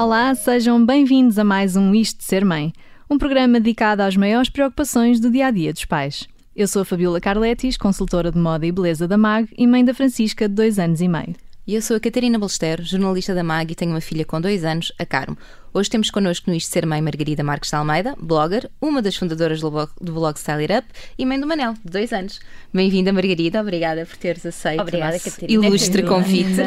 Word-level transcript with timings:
Olá, 0.00 0.34
sejam 0.34 0.84
bem-vindos 0.84 1.38
a 1.38 1.44
mais 1.44 1.76
um 1.76 1.94
Isto 1.94 2.20
de 2.20 2.24
Ser 2.24 2.42
Mãe, 2.42 2.72
um 3.08 3.18
programa 3.18 3.60
dedicado 3.60 4.02
às 4.02 4.16
maiores 4.16 4.48
preocupações 4.48 5.20
do 5.20 5.30
dia 5.30 5.48
a 5.48 5.50
dia 5.50 5.74
dos 5.74 5.84
pais. 5.84 6.26
Eu 6.56 6.66
sou 6.66 6.80
a 6.80 6.84
Fabiola 6.86 7.20
Carletis, 7.20 7.76
consultora 7.76 8.32
de 8.32 8.38
moda 8.38 8.64
e 8.64 8.72
beleza 8.72 9.06
da 9.06 9.18
MAG 9.18 9.48
e 9.58 9.66
mãe 9.66 9.84
da 9.84 9.92
Francisca, 9.92 10.48
de 10.48 10.54
dois 10.54 10.78
anos 10.78 11.02
e 11.02 11.06
meio. 11.06 11.34
E 11.66 11.74
eu 11.74 11.82
sou 11.82 11.96
a 11.96 12.00
Catarina 12.00 12.38
Balesteiro, 12.38 12.82
jornalista 12.82 13.34
da 13.34 13.44
MAG 13.44 13.72
e 13.72 13.74
tenho 13.74 13.92
uma 13.92 14.00
filha 14.00 14.24
com 14.24 14.40
dois 14.40 14.64
anos, 14.64 14.90
a 14.98 15.04
Carmo. 15.04 15.36
Hoje 15.74 15.90
temos 15.90 16.10
connosco 16.10 16.50
no 16.50 16.56
Isto 16.56 16.72
Ser 16.72 16.86
Mãe 16.86 17.02
Margarida 17.02 17.44
Marques 17.44 17.68
de 17.68 17.76
Almeida, 17.76 18.16
blogger, 18.18 18.68
uma 18.80 19.02
das 19.02 19.14
fundadoras 19.14 19.60
do 19.60 19.70
blog, 19.70 19.90
do 20.00 20.12
blog 20.14 20.38
Style 20.38 20.62
It 20.62 20.72
Up 20.72 20.88
e 21.18 21.26
mãe 21.26 21.38
do 21.38 21.46
Manel, 21.46 21.74
de 21.74 21.92
dois 21.92 22.12
anos. 22.14 22.40
Bem-vinda, 22.72 23.12
Margarida, 23.12 23.60
obrigada 23.60 24.06
por 24.06 24.16
teres 24.16 24.44
aceito 24.46 24.80
obrigada, 24.80 25.18
o 25.18 25.20
Catarina. 25.20 25.66
ilustre 25.66 26.02
convite. 26.02 26.60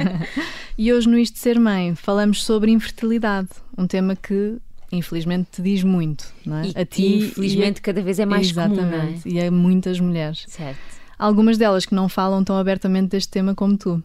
e 0.76 0.92
hoje 0.92 1.08
no 1.08 1.18
Isto 1.18 1.38
Ser 1.38 1.60
Mãe 1.60 1.94
falamos 1.94 2.42
sobre 2.42 2.72
infertilidade, 2.72 3.50
um 3.76 3.86
tema 3.86 4.16
que 4.16 4.56
infelizmente 4.90 5.48
te 5.52 5.62
diz 5.62 5.84
muito, 5.84 6.26
não 6.44 6.56
é? 6.56 6.66
E, 6.66 6.72
a 6.80 6.84
ti, 6.86 7.18
infelizmente, 7.18 7.78
a... 7.78 7.82
cada 7.82 8.02
vez 8.02 8.18
é 8.18 8.24
mais 8.24 8.50
Exatamente, 8.50 9.22
comum, 9.22 9.38
é? 9.38 9.42
e 9.42 9.46
a 9.46 9.50
muitas 9.50 10.00
mulheres. 10.00 10.44
Certo. 10.48 10.80
Algumas 11.18 11.58
delas 11.58 11.84
que 11.84 11.94
não 11.94 12.08
falam 12.08 12.42
tão 12.42 12.56
abertamente 12.56 13.10
deste 13.10 13.30
tema 13.30 13.54
como 13.54 13.76
tu. 13.76 14.02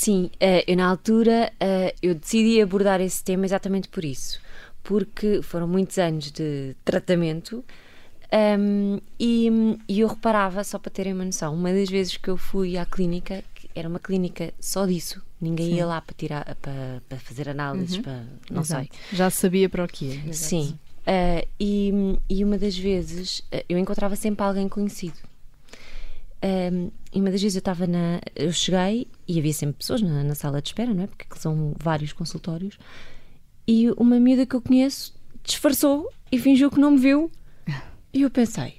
Sim, 0.00 0.30
eh, 0.40 0.64
eu 0.66 0.78
na 0.78 0.88
altura 0.88 1.52
eh, 1.60 1.94
eu 2.02 2.14
decidi 2.14 2.58
abordar 2.58 3.02
esse 3.02 3.22
tema 3.22 3.44
exatamente 3.44 3.86
por 3.86 4.02
isso, 4.02 4.40
porque 4.82 5.42
foram 5.42 5.68
muitos 5.68 5.98
anos 5.98 6.32
de 6.32 6.74
tratamento 6.82 7.62
um, 8.32 8.98
e, 9.18 9.50
e, 9.86 10.00
eu 10.00 10.08
reparava, 10.08 10.64
só 10.64 10.78
para 10.78 10.90
terem 10.90 11.12
uma 11.12 11.26
noção, 11.26 11.52
uma 11.52 11.70
das 11.70 11.90
vezes 11.90 12.16
que 12.16 12.30
eu 12.30 12.38
fui 12.38 12.78
à 12.78 12.86
clínica, 12.86 13.44
era 13.74 13.86
uma 13.86 13.98
clínica 13.98 14.54
só 14.58 14.86
disso, 14.86 15.20
ninguém 15.38 15.66
Sim. 15.66 15.74
ia 15.74 15.86
lá 15.86 16.00
para 16.00 16.14
tirar 16.16 16.56
para, 16.62 17.02
para 17.06 17.18
fazer 17.18 17.50
análises, 17.50 17.96
uhum. 17.96 18.02
para 18.02 18.24
não 18.50 18.62
Exato. 18.62 18.88
sei. 18.88 19.18
Já 19.18 19.28
sabia 19.28 19.68
para 19.68 19.84
o 19.84 19.86
que 19.86 20.06
ia. 20.06 20.32
Sim. 20.32 20.78
Uh, 21.00 21.46
e, 21.60 21.92
e 22.26 22.42
uma 22.42 22.56
das 22.56 22.78
vezes 22.78 23.40
uh, 23.52 23.62
eu 23.68 23.76
encontrava 23.76 24.16
sempre 24.16 24.46
alguém 24.46 24.66
conhecido. 24.66 25.18
Um, 26.42 26.90
e 27.12 27.20
uma 27.20 27.30
das 27.30 27.42
vezes 27.42 27.56
eu 27.56 27.60
estava 27.60 27.86
na. 27.86 28.20
Eu 28.34 28.52
cheguei 28.52 29.06
e 29.28 29.38
havia 29.38 29.52
sempre 29.52 29.76
pessoas 29.76 30.00
na, 30.00 30.24
na 30.24 30.34
sala 30.34 30.62
de 30.62 30.68
espera, 30.68 30.94
não 30.94 31.04
é? 31.04 31.06
Porque 31.06 31.26
são 31.38 31.74
vários 31.78 32.12
consultórios. 32.12 32.78
E 33.68 33.90
uma 33.96 34.18
miúda 34.18 34.46
que 34.46 34.56
eu 34.56 34.60
conheço 34.60 35.14
disfarçou 35.44 36.08
e 36.30 36.38
fingiu 36.38 36.70
que 36.70 36.80
não 36.80 36.92
me 36.92 36.98
viu. 36.98 37.30
E 38.12 38.22
eu 38.22 38.30
pensei. 38.30 38.74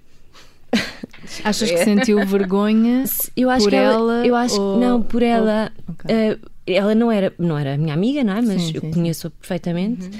Achas 1.43 1.69
que 1.69 1.83
sentiu 1.83 2.25
vergonha 2.25 3.03
eu 3.35 3.49
acho 3.49 3.65
por 3.65 3.69
que 3.69 3.75
ela? 3.75 3.93
ela 3.93 4.27
eu 4.27 4.35
acho 4.35 4.61
ou, 4.61 4.79
não 4.79 5.03
por 5.03 5.21
ela. 5.21 5.71
Ou, 5.87 5.93
okay. 5.93 6.33
uh, 6.33 6.51
ela 6.65 6.95
não 6.95 7.11
era 7.11 7.33
não 7.37 7.57
era 7.57 7.77
minha 7.77 7.93
amiga, 7.93 8.23
não 8.23 8.33
é? 8.33 8.41
Mas 8.41 8.61
sim, 8.63 8.71
eu 8.73 8.81
conheço-a 8.81 9.29
perfeitamente. 9.29 10.05
Uhum. 10.05 10.19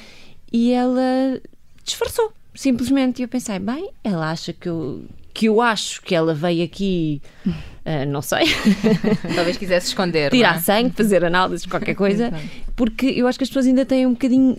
E 0.52 0.72
ela 0.72 1.42
disfarçou 1.84 2.32
simplesmente. 2.54 3.20
E 3.20 3.24
eu 3.24 3.28
pensei, 3.28 3.58
bem, 3.60 3.90
ela 4.04 4.30
acha 4.30 4.54
que 4.54 4.70
eu 4.70 5.06
que 5.34 5.46
eu 5.48 5.62
acho 5.62 6.02
que 6.02 6.14
ela 6.14 6.34
veio 6.34 6.64
aqui, 6.64 7.22
uh, 7.46 8.06
não 8.08 8.22
sei. 8.22 8.46
Talvez 9.36 9.58
quisesse 9.58 9.88
esconder. 9.88 10.32
Tirar 10.32 10.58
é? 10.58 10.60
sangue, 10.60 10.92
fazer 10.96 11.24
análises, 11.24 11.66
qualquer 11.66 11.96
coisa. 11.96 12.32
porque 12.76 13.08
eu 13.08 13.28
acho 13.28 13.38
que 13.38 13.44
as 13.44 13.50
pessoas 13.50 13.66
ainda 13.66 13.86
têm 13.86 14.06
um 14.06 14.14
bocadinho. 14.14 14.58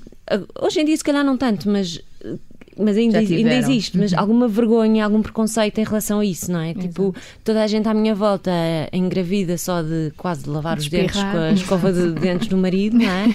Hoje 0.60 0.80
em 0.80 0.84
dia, 0.84 0.96
se 0.96 1.04
calhar, 1.04 1.24
não 1.24 1.36
tanto, 1.36 1.68
mas. 1.68 2.00
Mas 2.78 2.96
ainda, 2.96 3.18
ainda 3.18 3.54
existe, 3.54 3.98
mas 3.98 4.12
uhum. 4.12 4.18
alguma 4.18 4.48
vergonha, 4.48 5.04
algum 5.04 5.20
preconceito 5.20 5.76
em 5.76 5.84
relação 5.84 6.20
a 6.20 6.24
isso, 6.24 6.50
não 6.50 6.58
é? 6.58 6.70
Exato. 6.70 6.88
Tipo, 6.88 7.14
toda 7.44 7.62
a 7.62 7.66
gente 7.66 7.86
à 7.86 7.92
minha 7.92 8.14
volta 8.14 8.50
engravida 8.94 9.58
só 9.58 9.82
de 9.82 10.10
quase 10.16 10.44
de 10.44 10.48
lavar 10.48 10.78
os 10.78 10.88
dentes 10.88 11.22
com 11.22 11.36
a 11.36 11.52
escova 11.52 11.92
de 11.92 12.12
dentes 12.18 12.48
do 12.48 12.56
marido, 12.56 12.96
não 12.96 13.10
é? 13.10 13.34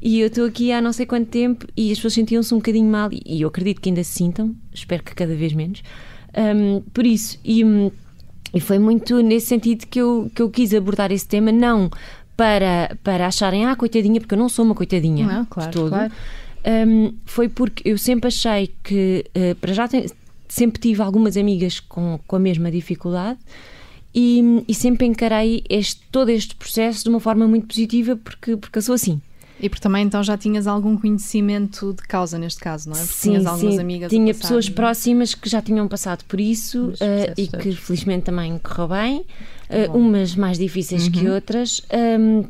E 0.00 0.20
eu 0.20 0.28
estou 0.28 0.46
aqui 0.46 0.70
há 0.70 0.80
não 0.80 0.92
sei 0.92 1.06
quanto 1.06 1.28
tempo 1.28 1.66
e 1.76 1.90
as 1.90 1.98
pessoas 1.98 2.14
sentiam-se 2.14 2.54
um 2.54 2.58
bocadinho 2.58 2.88
mal, 2.88 3.10
e 3.12 3.42
eu 3.42 3.48
acredito 3.48 3.80
que 3.80 3.88
ainda 3.88 4.04
se 4.04 4.12
sintam, 4.12 4.54
espero 4.72 5.02
que 5.02 5.14
cada 5.14 5.34
vez 5.34 5.52
menos. 5.52 5.82
Um, 6.38 6.82
por 6.92 7.04
isso, 7.04 7.38
e, 7.44 7.62
e 8.54 8.60
foi 8.60 8.78
muito 8.78 9.20
nesse 9.20 9.46
sentido 9.46 9.86
que 9.86 10.00
eu, 10.00 10.30
que 10.32 10.40
eu 10.40 10.48
quis 10.48 10.72
abordar 10.72 11.10
esse 11.10 11.26
tema, 11.26 11.50
não 11.50 11.90
para, 12.36 12.96
para 13.02 13.26
acharem, 13.26 13.66
ah, 13.66 13.74
coitadinha, 13.74 14.20
porque 14.20 14.34
eu 14.34 14.38
não 14.38 14.48
sou 14.48 14.64
uma 14.64 14.74
coitadinha 14.74 15.26
não, 15.26 15.44
claro, 15.46 15.70
de 15.70 15.76
todo. 15.76 15.90
Claro. 15.90 16.12
Um, 16.64 17.14
foi 17.24 17.48
porque 17.48 17.88
eu 17.88 17.98
sempre 17.98 18.28
achei 18.28 18.72
que, 18.84 19.24
uh, 19.36 19.56
para 19.56 19.72
já, 19.72 19.88
tem, 19.88 20.06
sempre 20.48 20.80
tive 20.80 21.02
algumas 21.02 21.36
amigas 21.36 21.80
com, 21.80 22.20
com 22.26 22.36
a 22.36 22.38
mesma 22.38 22.70
dificuldade. 22.70 23.38
E, 24.14 24.64
e 24.66 24.74
sempre 24.74 25.06
encarei 25.06 25.62
este, 25.68 26.00
todo 26.10 26.30
este 26.30 26.54
processo 26.54 27.04
de 27.04 27.10
uma 27.10 27.20
forma 27.20 27.46
muito 27.46 27.66
positiva 27.66 28.16
porque, 28.16 28.56
porque 28.56 28.78
eu 28.78 28.82
sou 28.82 28.94
assim. 28.94 29.20
E 29.60 29.68
porque 29.68 29.82
também 29.82 30.04
então 30.04 30.22
já 30.22 30.36
tinhas 30.36 30.66
algum 30.66 30.96
conhecimento 30.96 31.92
de 31.92 32.02
causa 32.02 32.38
neste 32.38 32.60
caso, 32.60 32.88
não 32.88 32.96
é? 32.96 33.00
Porque 33.00 33.14
sim, 33.14 33.30
tinhas 33.30 33.46
algumas 33.46 33.74
sim. 33.74 33.80
amigas 33.80 34.10
Tinha 34.10 34.34
pessoas 34.34 34.68
próximas 34.68 35.34
que 35.34 35.48
já 35.48 35.60
tinham 35.60 35.88
passado 35.88 36.24
por 36.26 36.40
isso 36.40 36.88
uh, 36.88 37.34
e 37.36 37.48
que 37.48 37.72
felizmente 37.74 38.24
também 38.24 38.58
correu 38.58 38.88
bem, 38.88 39.20
uh, 39.20 39.96
umas 39.96 40.36
mais 40.36 40.58
difíceis 40.58 41.06
uhum. 41.06 41.12
que 41.12 41.28
outras. 41.28 41.82
Um, 41.92 42.44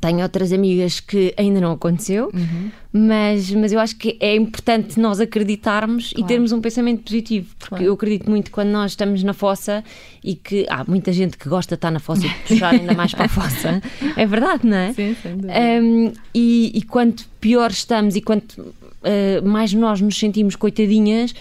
tenho 0.00 0.22
outras 0.22 0.52
amigas 0.52 0.98
que 0.98 1.32
ainda 1.36 1.60
não 1.60 1.72
aconteceu, 1.72 2.28
uhum. 2.34 2.70
mas, 2.92 3.50
mas 3.52 3.72
eu 3.72 3.78
acho 3.78 3.96
que 3.96 4.16
é 4.20 4.34
importante 4.34 4.98
nós 4.98 5.20
acreditarmos 5.20 6.12
claro. 6.12 6.24
e 6.24 6.28
termos 6.28 6.50
um 6.50 6.60
pensamento 6.60 7.02
positivo, 7.04 7.54
porque 7.58 7.76
claro. 7.76 7.84
eu 7.84 7.94
acredito 7.94 8.28
muito 8.28 8.50
quando 8.50 8.68
nós 8.68 8.92
estamos 8.92 9.22
na 9.22 9.32
fossa 9.32 9.84
e 10.24 10.34
que 10.34 10.66
há 10.68 10.84
muita 10.84 11.12
gente 11.12 11.38
que 11.38 11.48
gosta 11.48 11.76
de 11.76 11.78
estar 11.78 11.90
na 11.92 12.00
fossa 12.00 12.26
e 12.26 12.28
de 12.28 12.34
puxar 12.34 12.74
ainda 12.74 12.94
mais 12.94 13.14
para 13.14 13.26
a 13.26 13.28
fossa. 13.28 13.80
É 14.16 14.24
verdade, 14.24 14.66
não 14.66 14.76
é? 14.76 14.92
Sim, 14.92 15.14
sem 15.22 15.36
dúvida. 15.36 15.52
Um, 15.82 16.12
e, 16.34 16.72
e 16.74 16.82
quanto 16.82 17.26
pior 17.40 17.70
estamos 17.70 18.16
e 18.16 18.20
quanto 18.20 18.60
uh, 18.60 19.46
mais 19.46 19.72
nós 19.74 20.00
nos 20.00 20.18
sentimos 20.18 20.56
coitadinhas, 20.56 21.34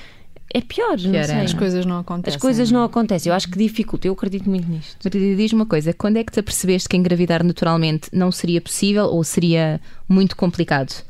é 0.53 0.61
pior, 0.61 0.97
não 0.97 1.23
sei. 1.23 1.35
As 1.41 1.53
coisas 1.53 1.85
não 1.85 1.99
acontecem. 1.99 2.35
As 2.35 2.41
coisas 2.41 2.71
não 2.71 2.83
acontecem. 2.83 3.29
Eu 3.29 3.35
acho 3.35 3.49
que 3.49 3.57
dificulta. 3.57 4.07
Eu 4.07 4.13
acredito 4.13 4.49
muito 4.49 4.69
nisto. 4.69 4.97
Maria, 5.03 5.35
diz-me 5.35 5.59
uma 5.59 5.65
coisa: 5.65 5.93
quando 5.93 6.17
é 6.17 6.23
que 6.23 6.31
te 6.31 6.39
apercebeste 6.39 6.87
que 6.87 6.95
engravidar 6.95 7.43
naturalmente 7.43 8.09
não 8.13 8.31
seria 8.31 8.61
possível 8.61 9.05
ou 9.05 9.23
seria 9.23 9.81
muito 10.07 10.35
complicado? 10.35 11.03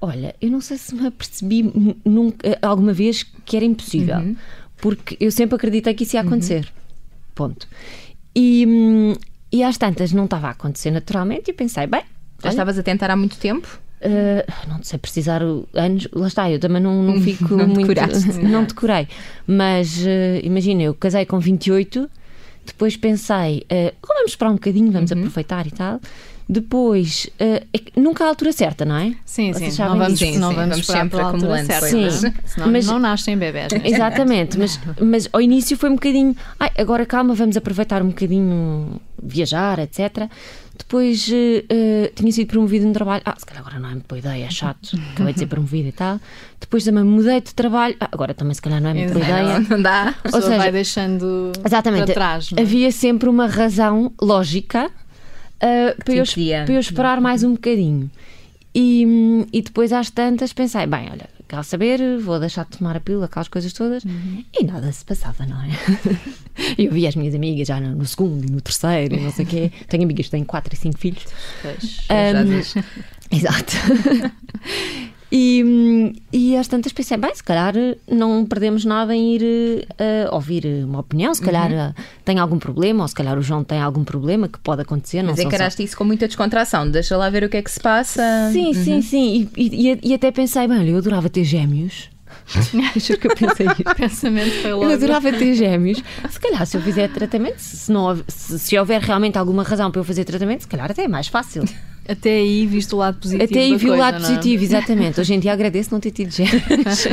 Olha, 0.00 0.34
eu 0.40 0.50
não 0.50 0.60
sei 0.60 0.78
se 0.78 0.94
me 0.94 1.06
apercebi 1.06 1.70
nunca, 2.04 2.58
alguma 2.62 2.92
vez 2.92 3.22
que 3.44 3.56
era 3.56 3.66
impossível, 3.66 4.16
uhum. 4.16 4.36
porque 4.78 5.16
eu 5.20 5.30
sempre 5.30 5.56
acreditei 5.56 5.92
que 5.92 6.04
isso 6.04 6.16
ia 6.16 6.22
acontecer. 6.22 6.64
Uhum. 6.64 7.34
Ponto. 7.34 7.68
E, 8.34 8.64
hum, 8.66 9.14
e 9.52 9.62
às 9.62 9.76
tantas 9.76 10.12
não 10.12 10.24
estava 10.24 10.46
a 10.46 10.50
acontecer 10.50 10.90
naturalmente 10.90 11.50
e 11.50 11.52
pensei, 11.52 11.86
bem. 11.86 12.00
Já 12.00 12.48
olha, 12.48 12.50
estavas 12.50 12.78
a 12.78 12.82
tentar 12.82 13.10
há 13.10 13.16
muito 13.16 13.36
tempo? 13.36 13.80
Uh, 14.02 14.68
não 14.68 14.82
sei 14.82 14.98
precisar 14.98 15.42
anos, 15.42 16.08
lá 16.12 16.26
está, 16.26 16.50
eu 16.50 16.58
também 16.58 16.82
não, 16.82 17.02
não 17.02 17.20
fico 17.22 17.54
não 17.54 17.68
muito. 17.68 17.88
Decoraste. 17.88 18.32
Não 18.40 18.64
decorei. 18.64 19.06
Mas 19.46 19.98
uh, 19.98 20.40
imagina, 20.42 20.82
eu 20.82 20.94
casei 20.94 21.26
com 21.26 21.38
28, 21.38 22.08
depois 22.64 22.96
pensei, 22.96 23.66
uh, 23.70 23.94
vamos 24.06 24.32
esperar 24.32 24.50
um 24.50 24.54
bocadinho, 24.54 24.90
vamos 24.90 25.10
uhum. 25.10 25.18
aproveitar 25.18 25.66
e 25.66 25.70
tal. 25.70 26.00
Depois, 26.48 27.30
uh, 27.40 27.64
é 27.72 28.00
nunca 28.00 28.24
há 28.24 28.26
a 28.26 28.30
altura 28.30 28.52
certa, 28.52 28.84
não 28.84 28.96
é? 28.96 29.14
Sim, 29.24 29.52
sim. 29.52 29.70
Não 29.82 29.96
vamos, 29.96 30.18
sim, 30.18 30.36
não 30.36 30.52
vamos, 30.52 30.70
vamos 30.70 30.86
sempre 30.86 31.20
acumulando 31.20 31.66
certa, 31.66 31.86
sim. 31.86 32.34
Senão 32.44 32.72
mas, 32.72 32.86
não 32.86 32.98
nascem 32.98 33.38
bebés. 33.38 33.72
Né? 33.72 33.82
Exatamente, 33.84 34.58
mas, 34.58 34.80
mas 35.00 35.28
ao 35.32 35.40
início 35.40 35.76
foi 35.76 35.90
um 35.90 35.94
bocadinho, 35.94 36.34
ai, 36.58 36.72
agora 36.76 37.06
calma, 37.06 37.34
vamos 37.34 37.56
aproveitar 37.56 38.02
um 38.02 38.08
bocadinho, 38.08 39.00
viajar, 39.22 39.78
etc. 39.78 40.28
Depois 40.80 41.28
uh, 41.28 42.12
tinha 42.14 42.32
sido 42.32 42.48
promovido 42.48 42.86
no 42.86 42.92
trabalho. 42.92 43.22
Ah, 43.26 43.34
se 43.38 43.44
calhar 43.44 43.60
agora 43.60 43.78
não 43.78 43.90
é 43.90 43.92
muito 43.92 44.08
boa 44.08 44.18
ideia, 44.18 44.46
é 44.46 44.50
chato. 44.50 44.98
Acabei 45.12 45.34
de 45.34 45.40
ser 45.40 45.46
promovido 45.46 45.88
e 45.88 45.92
tal. 45.92 46.18
Depois 46.58 46.84
também 46.84 47.04
mudei 47.04 47.40
de 47.40 47.54
trabalho. 47.54 47.94
Ah, 48.00 48.08
agora 48.10 48.32
também 48.32 48.54
se 48.54 48.62
calhar 48.62 48.80
não 48.80 48.90
é 48.90 48.94
muito 48.94 49.12
boa 49.12 49.24
ideia. 49.24 49.60
Não, 49.60 49.82
dá. 49.82 50.14
A 50.24 50.36
Ou 50.36 50.42
seja, 50.42 50.56
vai 50.56 50.72
deixando 50.72 51.52
exatamente, 51.64 52.06
para 52.06 52.14
trás. 52.14 52.50
É? 52.56 52.62
Havia 52.62 52.90
sempre 52.90 53.28
uma 53.28 53.46
razão 53.46 54.10
lógica 54.20 54.86
uh, 54.86 56.04
para, 56.04 56.14
eu, 56.14 56.24
para 56.64 56.72
eu 56.72 56.80
esperar 56.80 57.20
mais 57.20 57.44
um 57.44 57.52
bocadinho. 57.52 58.10
E, 58.74 59.46
e 59.52 59.60
depois 59.60 59.92
às 59.92 60.08
tantas 60.10 60.52
pensei, 60.52 60.86
bem, 60.86 61.08
olha, 61.10 61.28
quero 61.50 61.64
saber, 61.64 62.18
vou 62.20 62.38
deixar 62.38 62.64
de 62.64 62.78
tomar 62.78 62.96
a 62.96 63.00
pílula, 63.00 63.26
aquelas 63.26 63.48
coisas 63.48 63.72
todas, 63.72 64.04
uhum. 64.04 64.44
e 64.54 64.64
nada 64.64 64.90
se 64.92 65.04
passava, 65.04 65.44
não 65.44 65.60
é? 65.60 65.68
eu 66.78 66.92
vi 66.92 67.08
as 67.08 67.16
minhas 67.16 67.34
amigas 67.34 67.66
já 67.66 67.80
no, 67.80 68.06
segundo 68.06 68.46
e 68.46 68.50
no 68.50 68.60
terceiro, 68.60 69.16
e 69.16 69.20
não 69.20 69.32
sei 69.32 69.44
o 69.44 69.48
quê. 69.48 69.72
Tenho 69.88 70.04
amigas 70.04 70.26
que 70.26 70.30
têm 70.30 70.44
quatro 70.44 70.72
e 70.72 70.76
cinco 70.76 70.98
filhos. 70.98 71.24
Pois, 71.60 72.06
um, 72.08 72.80
Exato. 73.36 73.72
E, 75.32 76.12
e 76.32 76.56
às 76.56 76.66
tantas 76.66 76.92
pensei, 76.92 77.16
bem, 77.16 77.32
se 77.34 77.42
calhar 77.42 77.74
não 78.10 78.44
perdemos 78.44 78.84
nada 78.84 79.14
em 79.14 79.36
ir 79.36 79.86
uh, 79.92 80.34
ouvir 80.34 80.66
uma 80.84 80.98
opinião, 81.00 81.32
se 81.32 81.40
calhar 81.40 81.70
uhum. 81.70 81.92
tem 82.24 82.38
algum 82.38 82.58
problema, 82.58 83.02
ou 83.04 83.08
se 83.08 83.14
calhar 83.14 83.38
o 83.38 83.42
João 83.42 83.62
tem 83.62 83.80
algum 83.80 84.02
problema 84.02 84.48
que 84.48 84.58
pode 84.58 84.82
acontecer. 84.82 85.22
Mas 85.22 85.38
encaraste 85.38 85.78
só... 85.78 85.84
isso 85.84 85.96
com 85.96 86.04
muita 86.04 86.26
descontração, 86.26 86.90
deixa 86.90 87.16
lá 87.16 87.30
ver 87.30 87.44
o 87.44 87.48
que 87.48 87.56
é 87.56 87.62
que 87.62 87.70
se 87.70 87.78
passa. 87.78 88.50
Sim, 88.52 88.68
uhum. 88.68 88.74
sim, 88.74 89.02
sim. 89.02 89.50
E, 89.56 89.90
e, 89.92 90.00
e 90.10 90.14
até 90.14 90.32
pensei, 90.32 90.66
bem, 90.66 90.88
eu 90.88 90.98
adorava 90.98 91.28
ter 91.28 91.44
gêmeos. 91.44 92.10
Acho 92.96 93.16
que 93.16 93.26
eu 93.28 93.34
pensei 93.36 93.66
isso. 93.66 93.84
pensamento 93.96 94.62
foi 94.62 94.72
logo. 94.72 94.84
Eu 94.84 94.94
adorava 94.94 95.32
ter 95.32 95.54
gêmeos. 95.54 96.02
Se 96.28 96.40
calhar, 96.40 96.66
se 96.66 96.76
eu 96.76 96.80
fizer 96.80 97.08
tratamento, 97.08 97.58
se, 97.58 97.90
não, 97.92 98.20
se, 98.26 98.58
se 98.58 98.78
houver 98.78 99.00
realmente 99.00 99.38
alguma 99.38 99.62
razão 99.62 99.90
para 99.90 100.00
eu 100.00 100.04
fazer 100.04 100.24
tratamento, 100.24 100.62
se 100.62 100.68
calhar 100.68 100.90
até 100.90 101.04
é 101.04 101.08
mais 101.08 101.28
fácil. 101.28 101.64
Até 102.10 102.30
aí 102.30 102.66
viste 102.66 102.92
o 102.92 102.98
lado 102.98 103.18
positivo. 103.18 103.44
Até 103.44 103.60
aí 103.60 103.76
vi 103.76 103.88
o 103.88 103.94
lado 103.94 104.16
é? 104.16 104.20
positivo, 104.20 104.64
exatamente. 104.64 105.20
Hoje 105.20 105.32
em 105.32 105.38
dia 105.38 105.52
agradeço 105.52 105.92
não 105.92 106.00
ter 106.00 106.10
tido 106.10 106.34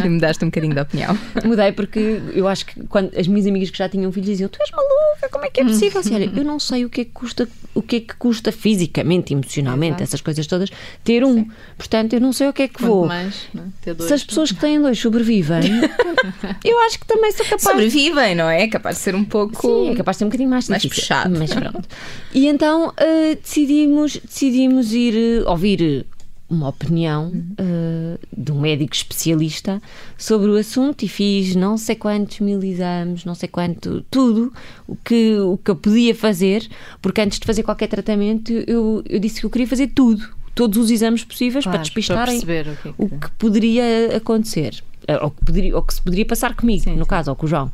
e 0.03 0.09
mudaste 0.09 0.43
um 0.43 0.47
bocadinho 0.47 0.73
de 0.73 0.81
opinião. 0.81 1.15
Mudei 1.45 1.71
porque 1.71 2.19
eu 2.33 2.47
acho 2.47 2.65
que 2.65 2.83
quando 2.87 3.15
as 3.15 3.27
minhas 3.27 3.45
amigas 3.45 3.69
que 3.69 3.77
já 3.77 3.87
tinham 3.87 4.11
filhos 4.11 4.27
diziam: 4.27 4.49
Tu 4.49 4.57
és 4.59 4.71
maluca, 4.71 4.96
como 5.29 5.45
é 5.45 5.49
que 5.49 5.61
é 5.61 5.63
possível? 5.63 5.99
Assim, 5.99 6.15
olha, 6.15 6.31
eu 6.35 6.43
não 6.43 6.59
sei 6.59 6.85
o 6.85 6.89
que 6.89 7.01
é 7.01 7.05
que 7.05 7.11
custa, 7.11 7.47
o 7.73 7.81
que 7.81 7.95
é 7.97 7.99
que 7.99 8.15
custa 8.15 8.51
fisicamente, 8.51 9.33
emocionalmente, 9.33 9.95
Exato. 9.95 10.03
essas 10.03 10.21
coisas 10.21 10.47
todas, 10.47 10.69
ter 11.03 11.23
um. 11.23 11.35
Sim. 11.35 11.51
Portanto, 11.77 12.13
eu 12.13 12.21
não 12.21 12.33
sei 12.33 12.47
o 12.47 12.53
que 12.53 12.63
é 12.63 12.67
que 12.67 12.75
Quanto 12.75 12.87
vou. 12.87 13.07
Mais, 13.07 13.47
é? 13.85 13.93
dois, 13.93 14.07
Se 14.07 14.13
as 14.13 14.23
pessoas 14.23 14.51
que 14.51 14.59
têm 14.59 14.81
dois 14.81 14.99
sobrevivem, 14.99 15.61
eu 16.63 16.79
acho 16.81 16.99
que 16.99 17.05
também 17.07 17.31
sou 17.31 17.45
capaz. 17.45 17.63
Sobrevivem, 17.63 18.35
não 18.35 18.49
é? 18.49 18.63
É 18.63 18.67
capaz 18.67 18.97
de 18.97 19.01
ser 19.03 19.15
um 19.15 19.23
pouco. 19.23 19.61
Sim, 19.61 19.91
é 19.91 19.95
capaz 19.95 20.15
de 20.15 20.19
ser 20.19 20.25
um 20.25 20.27
bocadinho 20.29 20.49
mais, 20.49 20.67
mais 20.69 20.81
difícil. 20.81 21.03
puxado. 21.03 21.37
Mas 21.37 21.53
pronto. 21.53 21.87
E 22.33 22.47
então 22.47 22.89
uh, 22.89 23.35
decidimos, 23.41 24.17
decidimos 24.17 24.93
ir 24.93 25.43
uh, 25.43 25.49
ouvir 25.49 26.05
uma 26.49 26.69
opinião 26.69 27.27
uh, 27.27 28.19
de 28.35 28.51
um 28.51 28.59
médico 28.59 28.95
especialista 28.95 29.81
sobre 30.17 30.49
o 30.49 30.55
assunto 30.55 31.03
e 31.03 31.07
fiz 31.07 31.55
não 31.55 31.77
sei 31.77 31.95
quantos 31.95 32.39
mil 32.39 32.63
exames, 32.63 33.25
não 33.25 33.35
sei 33.35 33.49
quanto, 33.49 34.03
tudo 34.09 34.53
o 34.87 34.95
que, 34.95 35.37
o 35.39 35.57
que 35.57 35.71
eu 35.71 35.75
podia 35.75 36.15
fazer, 36.15 36.67
porque 37.01 37.21
antes 37.21 37.39
de 37.39 37.45
fazer 37.45 37.63
qualquer 37.63 37.87
tratamento 37.87 38.51
eu, 38.65 39.03
eu 39.07 39.19
disse 39.19 39.41
que 39.41 39.45
eu 39.45 39.49
queria 39.49 39.67
fazer 39.67 39.87
tudo, 39.87 40.27
todos 40.55 40.77
os 40.77 40.89
exames 40.89 41.23
possíveis 41.23 41.65
claro, 41.65 41.77
para 41.77 41.83
despistarem 41.83 42.41
para 42.41 42.71
o, 42.71 42.75
que, 42.75 42.87
é 42.87 42.93
que... 42.93 42.95
o 42.97 43.09
que 43.09 43.31
poderia 43.31 44.17
acontecer, 44.17 44.81
eh, 45.07 45.19
ou 45.21 45.31
que, 45.31 45.45
poderia, 45.45 45.75
ou 45.75 45.83
que 45.83 45.93
se 45.93 46.01
poderia 46.01 46.25
passar 46.25 46.55
comigo, 46.55 46.83
sim, 46.83 46.95
no 46.95 47.03
sim. 47.03 47.09
caso, 47.09 47.29
ou 47.29 47.35
com 47.35 47.45
o 47.45 47.49
João. 47.49 47.71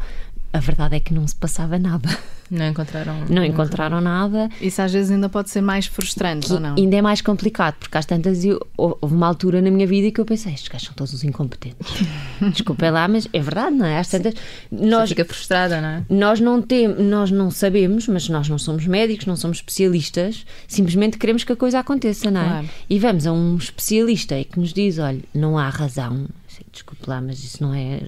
A 0.53 0.59
verdade 0.59 0.95
é 0.95 1.00
que 1.00 1.13
não 1.13 1.27
se 1.27 1.35
passava 1.35 1.79
nada. 1.79 2.07
Não 2.51 2.67
encontraram 2.67 3.25
Não 3.27 3.44
encontraram 3.44 4.00
nada. 4.00 4.47
Isso 4.61 4.79
às 4.79 4.94
vezes 4.94 5.09
ainda 5.09 5.27
pode 5.27 5.50
ser 5.50 5.61
mais 5.61 5.88
frustrante, 5.88 6.45
que 6.45 6.53
ou 6.53 6.59
não? 6.59 6.75
Ainda 6.75 6.95
é 6.95 7.01
mais 7.01 7.21
complicado, 7.21 7.73
porque 7.79 7.97
às 7.97 8.05
tantas 8.05 8.45
eu, 8.45 8.59
houve 8.77 9.15
uma 9.15 9.25
altura 9.25 9.59
na 9.61 9.71
minha 9.71 9.88
vida 9.88 10.11
que 10.11 10.21
eu 10.21 10.25
pensei, 10.25 10.53
estes 10.53 10.67
gajos 10.67 10.88
são 10.88 10.94
todos 10.94 11.11
os 11.13 11.23
incompetentes. 11.23 12.05
Desculpem 12.53 12.91
lá, 12.91 13.07
mas 13.07 13.27
é 13.33 13.39
verdade, 13.39 13.75
não 13.75 13.85
é? 13.85 13.97
Às 13.97 14.09
tantas. 14.09 14.35
Nós, 14.71 15.09
Você 15.09 15.15
fica 15.15 15.25
frustrada, 15.25 15.81
não 15.81 15.88
é? 15.88 16.03
Nós 16.07 16.39
não, 16.39 16.61
tem, 16.61 16.88
nós 16.88 17.31
não 17.31 17.50
sabemos, 17.50 18.07
mas 18.07 18.29
nós 18.29 18.47
não 18.47 18.59
somos 18.59 18.85
médicos, 18.85 19.25
não 19.25 19.35
somos 19.35 19.57
especialistas, 19.57 20.45
simplesmente 20.67 21.17
queremos 21.17 21.44
que 21.44 21.51
a 21.51 21.55
coisa 21.55 21.79
aconteça, 21.79 22.29
não 22.29 22.41
é? 22.41 22.47
Claro. 22.47 22.69
E 22.88 23.00
vamos 23.00 23.25
a 23.25 23.33
um 23.33 23.57
especialista 23.57 24.38
e 24.38 24.45
que 24.45 24.59
nos 24.59 24.71
diz: 24.71 25.00
olha, 25.00 25.21
não 25.33 25.57
há 25.57 25.69
razão 25.69 26.27
desculpe 26.73 27.07
lá, 27.07 27.21
mas 27.21 27.43
isso 27.43 27.63
não 27.63 27.73
é 27.73 28.01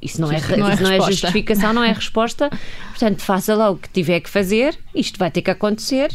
isso 0.00 0.20
não, 0.20 0.30
é, 0.32 0.40
não, 0.56 0.68
é, 0.68 0.74
isso 0.74 0.82
não 0.82 0.90
é 0.90 1.00
justificação, 1.00 1.72
não 1.72 1.84
é 1.84 1.92
resposta. 1.92 2.48
Portanto, 2.90 3.20
faça 3.20 3.54
lá 3.54 3.68
o 3.70 3.76
que 3.76 3.88
tiver 3.88 4.20
que 4.20 4.30
fazer, 4.30 4.78
isto 4.94 5.18
vai 5.18 5.30
ter 5.30 5.42
que 5.42 5.50
acontecer 5.50 6.12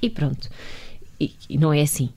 e 0.00 0.08
pronto. 0.08 0.48
E, 1.20 1.32
e 1.50 1.58
não 1.58 1.72
é 1.72 1.82
assim. 1.82 2.10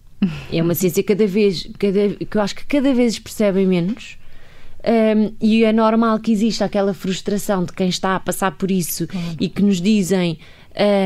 É 0.52 0.62
uma 0.62 0.74
ciência 0.74 1.04
cada 1.04 1.28
vez 1.28 1.68
cada, 1.78 2.10
que 2.10 2.38
eu 2.38 2.42
acho 2.42 2.56
que 2.56 2.66
cada 2.66 2.94
vez 2.94 3.20
percebem 3.20 3.68
menos. 3.68 4.18
Um, 4.88 5.34
e 5.42 5.64
é 5.64 5.74
normal 5.74 6.20
que 6.20 6.32
exista 6.32 6.66
aquela 6.66 6.94
frustração 6.94 7.64
de 7.64 7.74
quem 7.74 7.90
está 7.90 8.16
a 8.16 8.20
passar 8.20 8.52
por 8.52 8.70
isso 8.70 9.08
claro. 9.08 9.36
e 9.40 9.50
que 9.50 9.64
nos 9.64 9.82
dizem 9.82 10.38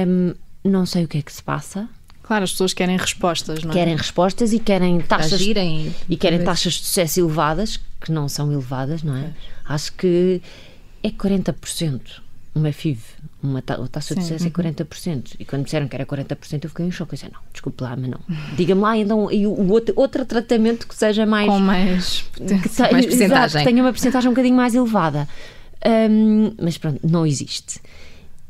um, 0.05 0.33
não 0.69 0.85
sei 0.85 1.05
o 1.05 1.07
que 1.07 1.17
é 1.17 1.21
que 1.21 1.31
se 1.31 1.41
passa, 1.41 1.87
Claro, 2.29 2.43
as 2.43 2.51
pessoas 2.51 2.75
querem 2.75 2.95
respostas, 2.95 3.63
não 3.63 3.71
é? 3.71 3.73
Querem 3.73 3.95
respostas 3.95 4.53
e 4.53 4.59
querem 4.59 5.01
taxas 5.01 5.33
Agirem, 5.33 5.95
e 6.07 6.15
querem 6.15 6.43
taxas 6.43 6.73
de 6.73 6.85
sucesso 6.85 7.19
elevadas, 7.19 7.79
que 7.99 8.11
não 8.11 8.29
são 8.29 8.51
elevadas, 8.51 9.01
não 9.01 9.15
é? 9.15 9.21
é. 9.21 9.33
Acho 9.65 9.93
que 9.93 10.39
é 11.01 11.09
40% 11.09 12.21
uma 12.53 12.71
FIV, 12.71 13.01
uma 13.41 13.63
ta 13.63 13.77
taxa 13.87 14.13
de 14.13 14.21
sucesso 14.21 14.43
é 14.43 14.51
uhum. 14.55 14.69
é 14.69 14.73
40%. 14.73 15.37
E 15.39 15.43
quando 15.43 15.63
disseram 15.63 15.87
que 15.87 15.95
era 15.95 16.05
40%, 16.05 16.65
eu 16.65 16.69
fiquei 16.69 16.85
em 16.85 16.91
choque. 16.91 17.13
Eu 17.13 17.17
disse, 17.17 17.31
não, 17.33 17.39
desculpe 17.51 17.83
lá, 17.83 17.95
mas 17.95 18.11
não. 18.11 18.19
Diga-me 18.55 18.81
lá 18.81 18.95
então 18.95 19.31
e 19.31 19.47
o 19.47 19.67
outro, 19.71 19.95
outro 19.97 20.23
tratamento 20.23 20.87
que 20.87 20.95
seja 20.95 21.25
mais. 21.25 21.47
Com 21.47 21.57
mais, 21.57 22.25
que 22.31 22.41
tenha, 22.45 22.91
mais 22.91 23.05
porcentagem. 23.07 23.63
tenha 23.63 23.81
uma 23.81 23.91
porcentagem 23.91 24.29
um 24.29 24.33
bocadinho 24.33 24.55
mais 24.55 24.75
elevada. 24.75 25.27
Um, 25.83 26.53
mas 26.61 26.77
pronto, 26.77 26.99
não 27.03 27.25
existe. 27.25 27.81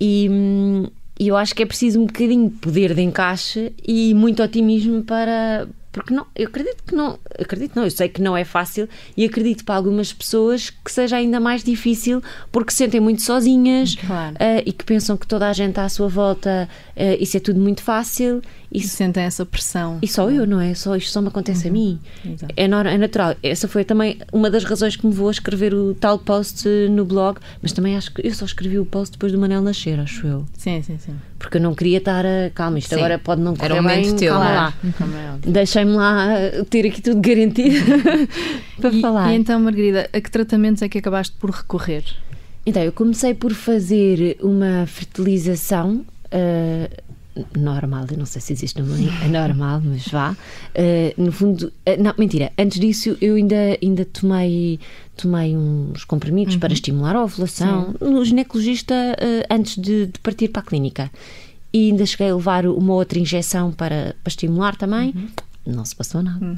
E, 0.02 0.28
hum, 0.30 0.88
e 1.20 1.28
eu 1.28 1.36
acho 1.36 1.54
que 1.54 1.62
é 1.62 1.66
preciso 1.66 2.00
um 2.00 2.06
bocadinho 2.06 2.50
de 2.50 2.56
poder 2.56 2.96
de 2.96 3.02
encaixe 3.02 3.74
e 3.86 4.14
muito 4.14 4.42
otimismo 4.42 5.04
para. 5.04 5.68
Porque 5.92 6.14
não, 6.14 6.26
eu 6.36 6.48
acredito 6.48 6.84
que 6.88 6.96
não, 6.96 7.20
acredito 7.38 7.76
não, 7.76 7.84
eu 7.84 7.92
sei 7.92 8.08
que 8.08 8.22
não 8.22 8.38
é 8.38 8.46
fácil 8.46 8.88
e 9.18 9.26
acredito 9.26 9.66
para 9.66 9.76
algumas 9.76 10.14
pessoas 10.14 10.70
que 10.70 10.92
seja 10.92 11.18
ainda 11.18 11.40
mais 11.40 11.64
difícil 11.64 12.22
porque 12.52 12.72
se 12.72 12.78
sentem 12.78 13.02
muito 13.02 13.24
sozinhas 13.24 13.96
claro. 13.96 14.36
uh, 14.36 14.64
e 14.64 14.72
que 14.72 14.86
pensam 14.86 15.18
que 15.18 15.26
toda 15.26 15.50
a 15.50 15.52
gente 15.52 15.80
à 15.80 15.90
sua 15.90 16.08
volta 16.08 16.70
uh, 16.96 17.18
isso 17.20 17.38
é 17.38 17.40
tudo 17.40 17.60
muito 17.60 17.82
fácil 17.82 18.40
e 18.72 18.82
sentem 18.82 19.24
essa 19.24 19.46
pressão. 19.46 19.98
E 20.02 20.08
só 20.08 20.30
eu, 20.30 20.46
não 20.46 20.62
é? 20.62 20.74
Só 20.76 20.96
isto 20.96 21.12
só 21.12 21.22
me 21.22 21.30
acontece 21.30 21.66
uhum. 21.66 21.70
a 21.70 21.74
mim. 21.74 22.00
É, 22.56 22.66
é, 22.66 22.98
natural. 22.98 23.36
Essa 23.42 23.68
foi 23.68 23.84
também 23.84 24.20
uma 24.32 24.50
das 24.50 24.64
razões 24.64 24.96
que 24.96 25.06
me 25.08 25.14
vou 25.14 25.28
a 25.28 25.32
escrever 25.32 25.74
o 25.74 25.96
tal 25.96 26.20
post 26.20 26.68
no 26.92 27.04
blog, 27.04 27.40
mas 27.62 27.72
também 27.72 27.98
acho 27.98 28.14
que 28.14 28.26
eu 28.26 28.34
só 28.34 28.46
escrevi 28.46 28.78
o 28.78 28.86
post 28.86 29.14
depois 29.14 29.32
do 29.32 29.40
Manel 29.40 29.62
nascer, 29.62 30.00
acho 30.00 30.28
eu. 30.28 30.46
Sim, 30.56 30.82
sim, 30.84 31.00
sim. 31.00 31.16
Porque 31.40 31.58
eu 31.58 31.62
não 31.62 31.74
queria 31.74 31.98
estar 31.98 32.26
a. 32.26 32.52
Calma, 32.54 32.78
isto 32.78 32.90
sim. 32.90 32.96
agora 32.96 33.18
pode 33.18 33.42
não 33.42 33.56
correr 33.56 33.74
Era 33.74 33.82
um 33.82 33.86
bem. 33.86 34.16
Teu, 34.16 34.34
calma 34.34 34.46
lá. 34.46 34.62
lá. 34.62 35.40
Deixem-me 35.46 35.94
lá 35.94 36.28
ter 36.70 36.86
aqui 36.86 37.02
tudo 37.02 37.22
garantido 37.22 37.76
para 38.80 38.92
e, 38.92 39.02
falar. 39.02 39.34
E 39.34 39.36
então, 39.36 39.60
Margarida, 39.60 40.10
a 40.14 40.22
que 40.22 40.30
tratamentos 40.30 40.84
é 40.84 40.90
que 40.90 40.98
acabaste 40.98 41.36
por 41.40 41.50
recorrer? 41.50 42.04
Então, 42.66 42.84
eu 42.84 42.92
comecei 42.92 43.34
por 43.34 43.54
fazer 43.54 44.38
uma 44.42 44.86
fertilização. 44.86 46.06
Uh, 46.26 47.09
normal, 47.58 48.06
eu 48.12 48.18
não 48.18 48.26
sei 48.26 48.42
se 48.42 48.54
existe 48.54 48.82
uma 48.82 48.98
normal, 49.28 49.82
mas 49.84 50.08
vá. 50.08 50.32
Uh, 50.32 51.22
no 51.22 51.32
fundo, 51.32 51.68
uh, 51.68 52.02
não, 52.02 52.14
mentira, 52.18 52.52
antes 52.58 52.80
disso 52.80 53.18
eu 53.22 53.36
ainda, 53.36 53.78
ainda 53.82 54.06
tomei, 54.06 54.80
tomei 55.16 55.56
uns 55.56 56.04
comprimidos 56.06 56.56
uhum. 56.56 56.60
para 56.60 56.74
estimular 56.74 57.16
a 57.16 57.24
ovulação 57.24 57.96
Sim. 58.00 58.12
no 58.12 58.26
ginecologista 58.26 58.94
uh, 58.94 59.54
antes 59.54 59.76
de, 59.76 60.08
de, 60.08 60.20
partir 60.20 60.50
para 60.50 60.62
a 60.62 60.66
clínica. 60.66 61.12
E 61.72 61.92
ainda 61.92 62.06
cheguei 62.06 62.30
a 62.30 62.36
levar 62.36 62.66
uma 62.66 62.94
outra 62.94 63.20
injeção 63.20 63.72
para, 63.72 64.16
para 64.24 64.32
estimular 64.32 64.76
também, 64.76 65.14
uhum. 65.16 65.28
não 65.68 65.86
se 65.86 65.96
passou 65.96 66.24
nada. 66.24 66.44
Uhum. 66.44 66.56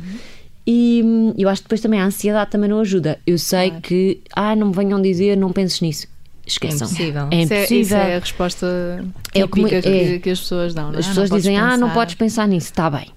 E 0.65 1.01
hum, 1.03 1.33
eu 1.37 1.49
acho 1.49 1.61
que 1.61 1.65
depois 1.65 1.81
também 1.81 1.99
a 1.99 2.05
ansiedade 2.05 2.51
também 2.51 2.69
não 2.69 2.79
ajuda. 2.79 3.19
Eu 3.25 3.37
sei 3.37 3.69
claro. 3.69 3.81
que, 3.81 4.21
ah, 4.33 4.55
não 4.55 4.67
me 4.67 4.73
venham 4.73 5.01
dizer, 5.01 5.35
não 5.35 5.51
penses 5.51 5.81
nisso 5.81 6.07
esqueçam. 6.51 6.87
É 6.87 6.91
impossível. 6.91 7.27
É 7.31 7.35
impossível. 7.35 7.63
Isso 7.63 7.73
é, 7.73 7.77
isso 7.79 7.95
é 7.95 8.15
a 8.15 8.19
resposta 8.19 9.05
é 9.33 9.41
típica 9.41 9.75
é, 9.75 9.81
que, 9.81 10.19
que, 10.19 10.29
as 10.29 10.39
pessoas 10.39 10.73
dão. 10.73 10.89
Não 10.89 10.95
é? 10.95 10.99
As 10.99 11.07
pessoas 11.07 11.29
dizem, 11.29 11.55
pensar... 11.55 11.71
ah, 11.71 11.77
não 11.77 11.89
podes 11.91 12.15
pensar 12.15 12.47
nisso. 12.47 12.67
Está 12.67 12.89
bem, 12.89 13.07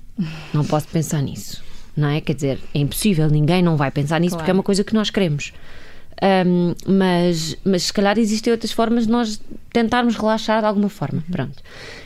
não 0.53 0.64
posso 0.64 0.88
pensar 0.88 1.23
nisso. 1.23 1.62
Não 1.97 2.09
é? 2.09 2.21
Quer 2.21 2.35
dizer, 2.35 2.59
é 2.75 2.79
impossível, 2.79 3.29
ninguém 3.29 3.62
não 3.62 3.76
vai 3.76 3.91
pensar 3.91 4.21
nisso 4.21 4.31
claro. 4.31 4.43
porque 4.43 4.50
é 4.50 4.55
uma 4.55 4.62
coisa 4.62 4.83
que 4.83 4.95
nós 4.95 5.11
queremos. 5.11 5.53
Um, 6.23 6.75
mas, 6.87 7.57
mas 7.64 7.85
se 7.85 7.93
calhar 7.93 8.19
existem 8.19 8.53
outras 8.53 8.73
formas 8.73 9.07
de 9.07 9.12
nós 9.12 9.41
tentarmos 9.73 10.17
relaxar 10.17 10.61
de 10.61 10.67
alguma 10.67 10.88
forma. 10.88 11.23
Uhum. 11.26 11.33
Pronto. 11.33 11.62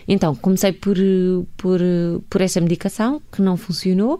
Então, 0.06 0.35
comecei 0.35 0.73
por, 0.73 0.97
por, 1.56 1.80
por 2.28 2.40
essa 2.40 2.61
medicação 2.61 3.20
que 3.30 3.42
não 3.42 3.56
funcionou. 3.56 4.18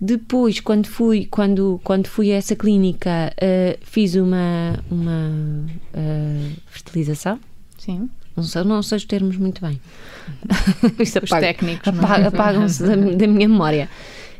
Depois, 0.00 0.60
quando 0.60 0.86
fui, 0.86 1.26
quando, 1.26 1.78
quando 1.84 2.06
fui 2.06 2.32
a 2.32 2.36
essa 2.36 2.56
clínica, 2.56 3.34
uh, 3.36 3.78
fiz 3.82 4.14
uma, 4.14 4.82
uma 4.90 5.66
uh, 5.94 6.56
fertilização. 6.68 7.38
Sim. 7.76 8.08
Não 8.34 8.42
sei, 8.44 8.64
não 8.64 8.82
sei 8.82 8.96
os 8.96 9.04
termos 9.04 9.36
muito 9.36 9.60
bem. 9.60 9.78
Os 10.98 11.16
apaga, 11.16 11.46
técnicos. 11.46 11.86
É? 11.86 11.90
Apaga, 11.90 12.28
Apagam-se 12.28 12.82
da, 12.82 12.96
da, 12.96 13.26
minha 13.26 13.48
memória. 13.48 13.90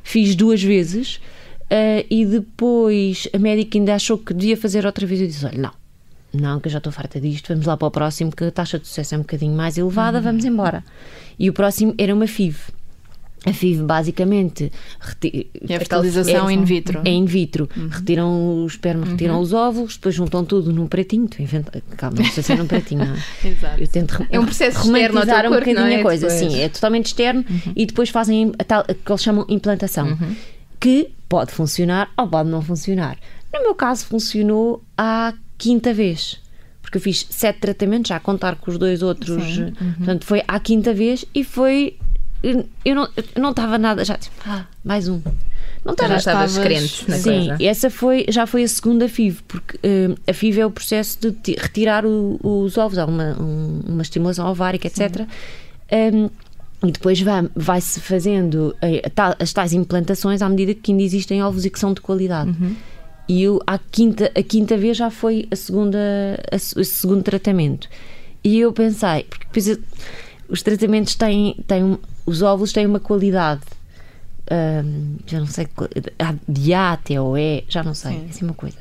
Fiz 0.02 0.34
duas 0.34 0.62
vezes 0.62 1.16
uh, 1.16 2.06
e 2.08 2.24
depois 2.24 3.28
a 3.34 3.38
médica 3.38 3.76
ainda 3.76 3.94
achou 3.94 4.16
que 4.16 4.32
devia 4.32 4.56
fazer 4.56 4.86
outra 4.86 5.06
vez. 5.06 5.20
Eu 5.20 5.26
disse: 5.26 5.44
olha, 5.44 5.58
não, 5.58 5.72
não, 6.32 6.60
que 6.60 6.68
eu 6.68 6.72
já 6.72 6.78
estou 6.78 6.92
farta 6.92 7.20
disto, 7.20 7.48
vamos 7.48 7.66
lá 7.66 7.76
para 7.76 7.88
o 7.88 7.90
próximo, 7.90 8.30
que 8.30 8.44
a 8.44 8.50
taxa 8.50 8.78
de 8.78 8.86
sucesso 8.86 9.14
é 9.14 9.18
um 9.18 9.22
bocadinho 9.22 9.54
mais 9.54 9.76
elevada, 9.76 10.18
uhum. 10.18 10.24
vamos 10.24 10.44
embora. 10.46 10.82
E 11.38 11.50
o 11.50 11.52
próximo 11.52 11.94
era 11.98 12.14
uma 12.14 12.26
FIV. 12.26 12.58
A 13.44 13.52
FIV 13.52 13.84
basicamente 13.84 14.70
é 15.66 15.74
a 15.74 15.78
fertilização 15.78 16.50
é, 16.50 16.52
in 16.52 16.64
vitro. 16.64 17.00
É 17.04 17.10
in 17.10 17.24
vitro. 17.24 17.68
Uhum. 17.74 17.88
Retiram 17.88 18.62
o 18.62 18.66
esperma, 18.66 19.06
retiram 19.06 19.36
uhum. 19.36 19.40
os 19.40 19.52
óvulos, 19.52 19.96
depois 19.96 20.14
juntam 20.14 20.44
tudo 20.44 20.72
num 20.72 20.86
pratinho. 20.86 21.26
Tu 21.26 21.40
inventa... 21.40 21.82
Calma, 21.96 22.18
não 22.18 22.24
sei 22.26 22.42
se 22.42 22.52
é 22.52 22.56
num 22.56 22.66
pratinho, 22.66 23.06
não 23.06 23.14
é? 23.14 23.18
Exato. 23.48 23.80
Eu 23.80 23.88
tento 23.88 24.26
é 24.28 24.38
um 24.38 24.44
processo 24.44 24.80
romantizar 24.80 25.46
um 25.46 25.50
bocadinho 25.50 25.78
é? 25.80 26.00
a 26.00 26.02
coisa. 26.02 26.28
Depois. 26.28 26.52
Sim, 26.52 26.60
é 26.60 26.68
totalmente 26.68 27.06
externo 27.06 27.44
uhum. 27.48 27.72
e 27.74 27.86
depois 27.86 28.10
fazem 28.10 28.52
a 28.58 28.64
tal 28.64 28.84
que 28.84 29.10
eles 29.10 29.22
chamam 29.22 29.46
implantação. 29.48 30.08
Uhum. 30.08 30.36
que 30.78 31.10
pode 31.28 31.52
funcionar 31.52 32.10
ou 32.16 32.26
pode 32.26 32.48
não 32.50 32.60
funcionar. 32.60 33.16
No 33.52 33.62
meu 33.62 33.74
caso, 33.74 34.04
funcionou 34.04 34.82
à 34.98 35.32
quinta 35.56 35.94
vez. 35.94 36.40
Porque 36.82 36.98
eu 36.98 37.02
fiz 37.02 37.26
sete 37.30 37.60
tratamentos, 37.60 38.08
já 38.08 38.16
a 38.16 38.20
contar 38.20 38.56
com 38.56 38.70
os 38.70 38.76
dois 38.76 39.02
outros. 39.02 39.58
Uhum. 39.58 39.72
Portanto, 39.98 40.24
foi 40.24 40.42
à 40.46 40.58
quinta 40.58 40.92
vez 40.92 41.24
e 41.34 41.44
foi. 41.44 41.96
Eu 42.42 42.94
não, 42.94 43.08
eu 43.16 43.42
não 43.42 43.50
estava 43.50 43.78
nada. 43.78 44.04
Já 44.04 44.16
tipo, 44.16 44.36
ah, 44.46 44.66
mais 44.84 45.08
um. 45.08 45.20
Não 45.84 45.92
estava, 45.92 46.10
já 46.10 46.16
estavas 46.18 46.58
crente 46.58 47.08
na 47.08 47.16
Sim, 47.16 47.48
coisa. 47.48 47.64
essa 47.64 47.90
foi, 47.90 48.26
já 48.28 48.46
foi 48.46 48.64
a 48.64 48.68
segunda 48.68 49.08
FIV, 49.08 49.42
porque 49.48 49.76
uh, 49.76 50.14
a 50.26 50.32
FIV 50.32 50.60
é 50.60 50.66
o 50.66 50.70
processo 50.70 51.18
de 51.30 51.52
retirar 51.54 52.04
o, 52.04 52.38
os 52.42 52.76
ovos, 52.76 52.98
há 52.98 53.06
uma, 53.06 53.34
um, 53.40 53.80
uma 53.88 54.02
estimulação 54.02 54.46
ovárica, 54.46 54.86
etc. 54.86 55.26
Um, 55.90 56.28
e 56.86 56.92
depois 56.92 57.20
vai-se 57.20 57.50
vai 57.54 57.80
fazendo 57.80 58.74
eh, 58.80 59.02
as 59.38 59.52
tais 59.52 59.74
implantações 59.74 60.40
à 60.40 60.48
medida 60.48 60.74
que 60.74 60.92
ainda 60.92 61.02
existem 61.02 61.42
ovos 61.42 61.66
e 61.66 61.70
que 61.70 61.78
são 61.78 61.92
de 61.92 62.00
qualidade. 62.00 62.50
Uhum. 62.50 62.74
E 63.28 63.42
eu, 63.42 63.60
a, 63.66 63.78
quinta, 63.78 64.30
a 64.34 64.42
quinta 64.42 64.78
vez 64.78 64.96
já 64.96 65.10
foi 65.10 65.46
a 65.50 65.56
segunda, 65.56 65.98
a, 66.50 66.56
o 66.56 66.84
segundo 66.84 67.22
tratamento. 67.22 67.86
E 68.42 68.58
eu 68.58 68.72
pensei, 68.72 69.24
porque 69.24 69.44
depois 69.44 69.78
os 70.50 70.62
tratamentos 70.62 71.14
têm, 71.14 71.56
têm, 71.66 71.98
os 72.26 72.42
óvulos 72.42 72.72
têm 72.72 72.86
uma 72.86 73.00
qualidade, 73.00 73.62
hum, 74.50 75.16
já 75.26 75.38
não 75.38 75.46
sei, 75.46 75.68
de 76.48 76.74
A 76.74 76.92
até 76.92 77.20
ou 77.20 77.38
E, 77.38 77.64
já 77.68 77.82
não 77.82 77.94
sei, 77.94 78.12
Sim. 78.12 78.24
é 78.26 78.30
assim 78.30 78.44
uma 78.44 78.54
coisa. 78.54 78.78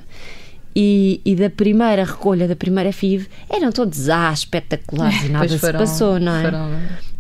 E, 0.76 1.20
e, 1.26 1.36
da 1.36 1.50
primeira 1.50 2.04
recolha, 2.04 2.48
da 2.48 2.56
primeira 2.56 2.92
FIV, 2.92 3.28
eram 3.50 3.72
todos 3.72 4.10
A, 4.10 4.32
espetaculares 4.32 5.24
e 5.26 5.30
nada 5.30 5.48
se 5.48 5.74
passou, 5.74 6.20
não 6.20 6.34
é? 6.34 6.52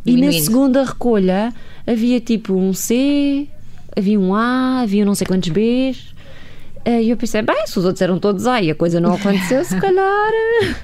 E 0.06 0.20
na 0.20 0.32
segunda 0.32 0.84
recolha 0.84 1.54
havia 1.86 2.20
tipo 2.20 2.54
um 2.54 2.74
C, 2.74 3.48
havia 3.96 4.20
um 4.20 4.34
A, 4.34 4.82
havia 4.82 5.06
não 5.06 5.16
sei 5.16 5.28
quantos 5.28 5.50
Bs. 5.50 6.16
Eh, 6.86 7.04
e 7.04 7.10
eu 7.10 7.18
pensei, 7.18 7.42
bem, 7.42 7.68
se 7.68 7.78
os 7.78 7.86
outros 7.86 8.02
eram 8.02 8.18
todos 8.18 8.48
A 8.48 8.62
e 8.62 8.72
a 8.72 8.76
coisa 8.76 9.00
não 9.00 9.14
aconteceu, 9.14 9.64
se 9.66 9.78
calhar 9.80 10.32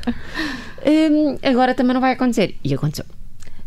um, 0.85 1.37
agora 1.41 1.73
também 1.73 1.93
não 1.93 2.01
vai 2.01 2.13
acontecer. 2.13 2.55
E 2.63 2.73
aconteceu. 2.73 3.05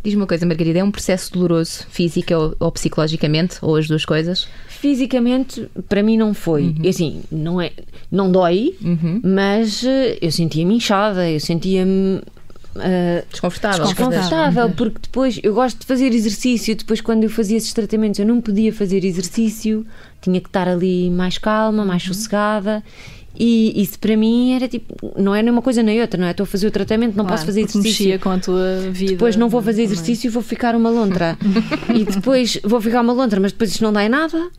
Diz-me 0.02 0.22
uma 0.22 0.26
coisa, 0.26 0.46
Margarida, 0.46 0.78
é 0.78 0.84
um 0.84 0.90
processo 0.90 1.32
doloroso, 1.32 1.86
física 1.90 2.38
ou, 2.38 2.54
ou, 2.60 2.70
psicologicamente, 2.70 3.56
ou 3.60 3.76
as 3.76 3.88
duas 3.88 4.04
coisas? 4.04 4.48
Fisicamente, 4.68 5.68
para 5.88 6.02
mim 6.02 6.16
não 6.16 6.32
foi. 6.32 6.74
Uhum. 6.78 6.88
Assim, 6.88 7.22
não, 7.32 7.60
é, 7.60 7.72
não 8.10 8.30
dói, 8.30 8.76
uhum. 8.80 9.20
mas 9.24 9.84
eh, 9.84 10.18
eu 10.22 10.30
sentia-me 10.30 10.76
inchada, 10.76 11.28
eu 11.28 11.40
sentia-me 11.40 12.20
Uh, 12.78 13.26
desconfortável. 13.28 13.84
Desconfortável, 13.86 14.66
uhum. 14.66 14.72
porque 14.72 14.98
depois 15.02 15.40
eu 15.42 15.52
gosto 15.52 15.80
de 15.80 15.86
fazer 15.86 16.12
exercício. 16.12 16.76
Depois, 16.76 17.00
quando 17.00 17.24
eu 17.24 17.30
fazia 17.30 17.56
esses 17.56 17.72
tratamentos, 17.72 18.20
eu 18.20 18.26
não 18.26 18.40
podia 18.40 18.72
fazer 18.72 19.04
exercício, 19.04 19.84
tinha 20.20 20.40
que 20.40 20.48
estar 20.48 20.68
ali 20.68 21.10
mais 21.10 21.38
calma, 21.38 21.84
mais 21.84 22.06
uhum. 22.06 22.14
sossegada. 22.14 22.84
E 23.38 23.80
isso 23.80 23.98
para 24.00 24.16
mim 24.16 24.52
era 24.52 24.66
tipo, 24.66 25.12
não 25.16 25.32
é 25.32 25.40
nem 25.40 25.52
uma 25.52 25.62
coisa 25.62 25.80
nem 25.80 26.00
outra, 26.00 26.18
não 26.18 26.26
é? 26.26 26.32
Estou 26.32 26.42
a 26.42 26.46
fazer 26.46 26.66
o 26.66 26.70
tratamento, 26.72 27.14
não 27.14 27.24
claro, 27.24 27.36
posso 27.36 27.46
fazer 27.46 27.60
exercício. 27.60 28.06
Mexia 28.06 28.18
com 28.18 28.30
a 28.30 28.38
tua 28.38 28.80
vida. 28.90 29.12
Depois 29.12 29.36
não 29.36 29.48
vou 29.48 29.62
fazer 29.62 29.82
exercício 29.82 30.26
e 30.26 30.30
vou 30.30 30.42
ficar 30.42 30.74
uma 30.74 30.90
lontra. 30.90 31.38
e 31.94 32.04
depois 32.04 32.58
vou 32.64 32.80
ficar 32.80 33.00
uma 33.00 33.12
lontra, 33.12 33.38
mas 33.38 33.52
depois 33.52 33.70
isto 33.70 33.84
não 33.84 33.92
dá 33.92 34.04
em 34.04 34.08
nada. 34.08 34.50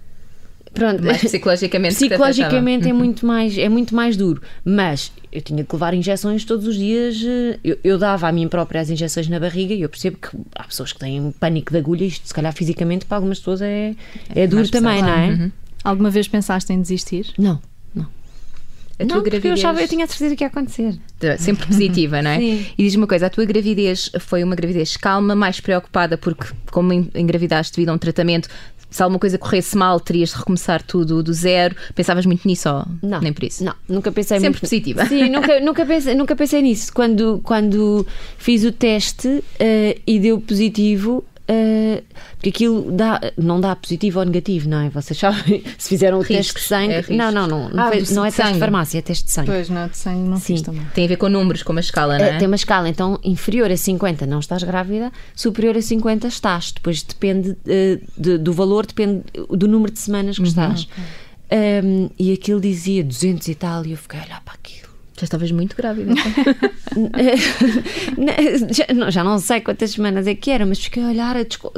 Pronto. 0.74 1.04
Mais 1.04 1.20
psicologicamente. 1.20 1.96
Psicologicamente 1.96 2.88
é 2.88 2.94
muito, 2.94 3.26
mais, 3.26 3.58
é 3.58 3.68
muito 3.68 3.94
mais 3.94 4.16
duro. 4.16 4.42
Mas 4.64 5.12
eu 5.32 5.42
tinha 5.42 5.64
que 5.64 5.76
levar 5.76 5.94
injeções 5.94 6.46
todos 6.46 6.66
os 6.66 6.76
dias. 6.76 7.22
Eh, 7.22 7.60
eu, 7.64 7.78
eu, 7.84 7.98
dava 7.98 8.28
a 8.28 8.32
mim 8.32 8.48
própria 8.48 8.80
as 8.80 8.90
injeções 8.90 9.28
na 9.28 9.40
barriga 9.40 9.74
e 9.74 9.82
eu 9.82 9.90
percebo 9.90 10.18
que 10.18 10.30
há 10.56 10.64
pessoas 10.64 10.94
que 10.94 11.00
têm 11.00 11.34
pânico 11.40 11.72
de 11.72 11.80
agulha. 11.80 12.06
Isto, 12.06 12.28
se 12.28 12.34
calhar, 12.34 12.54
fisicamente, 12.54 13.06
para 13.06 13.18
algumas 13.18 13.40
pessoas 13.40 13.62
é, 13.62 13.96
é, 14.34 14.44
é 14.44 14.48
duro 14.48 14.70
também, 14.70 15.02
não 15.02 15.10
é? 15.10 15.28
Uhum. 15.30 15.52
Alguma 15.84 16.10
vez 16.10 16.28
pensaste 16.28 16.72
em 16.72 16.82
desistir? 16.82 17.34
Não. 17.38 17.60
A 19.00 19.06
não, 19.06 19.22
gravidez... 19.22 19.46
eu, 19.46 19.54
achava, 19.54 19.82
eu 19.82 19.88
tinha 19.88 20.04
a 20.04 20.08
certeza 20.08 20.36
que 20.36 20.44
ia 20.44 20.48
acontecer. 20.48 21.00
Sempre 21.38 21.68
positiva, 21.68 22.22
não 22.22 22.32
é? 22.32 22.40
Sim. 22.40 22.66
E 22.78 22.84
diz-me 22.84 23.04
uma 23.04 23.08
coisa: 23.08 23.28
a 23.28 23.30
tua 23.30 23.46
gravidez 23.46 24.12
foi 24.20 24.44
uma 24.44 24.56
gravidez 24.56 24.98
calma, 24.98 25.36
mais 25.36 25.60
preocupada, 25.60 26.18
porque, 26.18 26.48
como 26.70 26.92
engravidaste 26.94 27.76
devido 27.76 27.90
a 27.90 27.94
um 27.94 27.98
tratamento, 27.98 28.50
se 28.90 29.04
alguma 29.04 29.20
coisa 29.20 29.38
corresse 29.38 29.78
mal, 29.78 30.00
terias 30.00 30.30
de 30.30 30.38
recomeçar 30.38 30.82
tudo 30.82 31.22
do 31.22 31.32
zero. 31.32 31.76
Pensavas 31.94 32.26
muito 32.26 32.48
nisso 32.48 32.70
ou 32.70 32.86
não, 33.02 33.22
nem 33.22 33.32
por 33.32 33.44
isso? 33.44 33.64
Não, 33.64 33.74
nunca 33.88 34.12
pensei 34.12 34.38
Sempre 34.38 34.50
muito... 34.50 34.62
positiva. 34.62 35.06
Sim, 35.06 35.30
nunca, 35.30 35.60
nunca, 35.62 35.86
pensei, 35.86 36.16
nunca 36.16 36.36
pensei 36.36 36.62
nisso. 36.62 36.92
Quando, 36.92 37.40
quando 37.44 38.06
fiz 38.38 38.64
o 38.64 38.72
teste 38.72 39.28
uh, 39.28 40.02
e 40.06 40.20
deu 40.20 40.42
positivo, 40.42 41.24
Uh, 41.50 42.04
porque 42.34 42.50
aquilo 42.50 42.92
dá, 42.92 43.20
não 43.36 43.60
dá 43.60 43.76
positivo 43.76 44.20
ou 44.20 44.26
negativo, 44.26 44.70
não 44.70 44.82
é? 44.82 44.90
Vocês 44.90 45.18
sabem, 45.18 45.64
se 45.80 45.90
fizeram 45.90 46.20
o 46.20 46.22
riscos, 46.22 46.38
teste 46.38 46.60
de 46.60 46.68
sangue. 46.68 46.94
É 46.94 47.18
não, 47.18 47.32
não, 47.32 47.48
não. 47.48 47.70
Não, 47.70 47.84
ah, 47.84 47.88
foi, 47.88 48.04
não 48.14 48.24
é 48.24 48.32
teste 48.32 48.54
de 48.54 48.60
farmácia, 48.60 49.00
é 49.00 49.02
teste 49.02 49.26
de 49.26 49.32
sangue. 49.32 49.50
Pois, 49.50 49.68
não, 49.68 49.88
de 49.88 49.98
sangue 49.98 50.30
não 50.30 50.38
Sim. 50.38 50.54
fiz 50.54 50.62
também. 50.62 50.86
Tem 50.94 51.06
a 51.06 51.08
ver 51.08 51.16
com 51.16 51.28
números, 51.28 51.64
com 51.64 51.72
uma 51.72 51.80
escala, 51.80 52.20
não 52.20 52.26
é? 52.26 52.38
tem 52.38 52.46
uma 52.46 52.56
escala, 52.56 52.88
então 52.88 53.20
inferior 53.24 53.72
a 53.72 53.76
50 53.76 54.28
não 54.28 54.40
estás 54.40 54.62
grávida, 54.62 55.12
superior 55.36 55.76
a 55.76 55.82
50 55.82 56.28
estás. 56.28 56.72
Depois 56.72 57.02
depende 57.02 57.50
uh, 57.50 58.02
de, 58.16 58.38
do 58.38 58.54
valor, 58.54 58.86
depende 58.86 59.24
do 59.50 59.68
número 59.68 59.92
de 59.92 60.00
semanas 60.00 60.36
que 60.36 60.44
uhum, 60.44 60.48
estás. 60.48 60.84
Okay. 60.84 61.04
Um, 61.84 62.12
e 62.20 62.32
aquilo 62.32 62.62
dizia 62.62 63.04
200 63.04 63.48
e 63.48 63.56
tal, 63.56 63.84
e 63.88 63.94
eu 63.94 63.98
fiquei 63.98 64.20
a 64.20 64.24
olhar 64.24 64.42
para 64.42 64.54
aquilo 64.54 64.89
já 65.20 65.26
estavas 65.26 65.52
muito 65.52 65.76
grávida. 65.76 66.14
já, 68.72 69.10
já, 69.10 69.24
não 69.24 69.38
sei 69.38 69.62
quantas 69.62 69.92
semanas 69.92 70.26
é 70.28 70.36
que 70.36 70.50
era, 70.50 70.66
mas 70.66 70.80
fiquei 70.80 71.04
a 71.04 71.08
olhar 71.08 71.36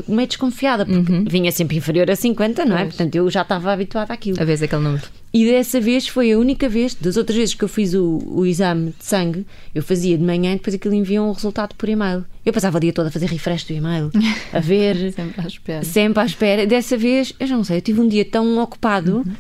meio 0.07 0.27
desconfiada, 0.27 0.85
porque 0.85 1.11
uhum. 1.11 1.25
vinha 1.27 1.51
sempre 1.51 1.77
inferior 1.77 2.09
a 2.09 2.15
50, 2.15 2.65
não 2.65 2.75
é? 2.75 2.81
Pois. 2.81 2.95
Portanto, 2.95 3.15
eu 3.15 3.29
já 3.29 3.41
estava 3.41 3.73
habituada 3.73 4.13
àquilo. 4.13 4.39
A 4.39 4.45
vez 4.45 4.61
aquele 4.61 4.83
número. 4.83 5.03
E 5.33 5.45
dessa 5.45 5.79
vez 5.79 6.07
foi 6.07 6.33
a 6.33 6.37
única 6.37 6.67
vez, 6.67 6.93
das 6.93 7.15
outras 7.15 7.37
vezes 7.37 7.55
que 7.55 7.63
eu 7.63 7.69
fiz 7.69 7.93
o, 7.93 8.21
o 8.27 8.45
exame 8.45 8.93
de 8.99 9.05
sangue, 9.05 9.45
eu 9.73 9.81
fazia 9.81 10.17
de 10.17 10.23
manhã 10.23 10.51
e 10.51 10.55
depois 10.55 10.75
aquilo 10.75 10.93
enviam 10.93 11.29
um 11.29 11.31
resultado 11.31 11.73
por 11.75 11.87
e-mail. 11.87 12.25
Eu 12.45 12.51
passava 12.51 12.77
o 12.77 12.79
dia 12.81 12.91
todo 12.91 13.07
a 13.07 13.11
fazer 13.11 13.27
refresh 13.27 13.63
do 13.63 13.73
e-mail, 13.73 14.11
a 14.51 14.59
ver. 14.59 15.11
sempre 15.13 15.41
à 15.41 15.47
espera. 15.47 15.83
Sempre 15.83 16.21
à 16.21 16.25
espera. 16.25 16.67
Dessa 16.67 16.97
vez, 16.97 17.33
eu 17.39 17.47
já 17.47 17.55
não 17.55 17.63
sei, 17.63 17.77
eu 17.77 17.81
tive 17.81 18.01
um 18.01 18.07
dia 18.07 18.25
tão 18.25 18.59
ocupado. 18.59 19.17
Uhum. 19.25 19.33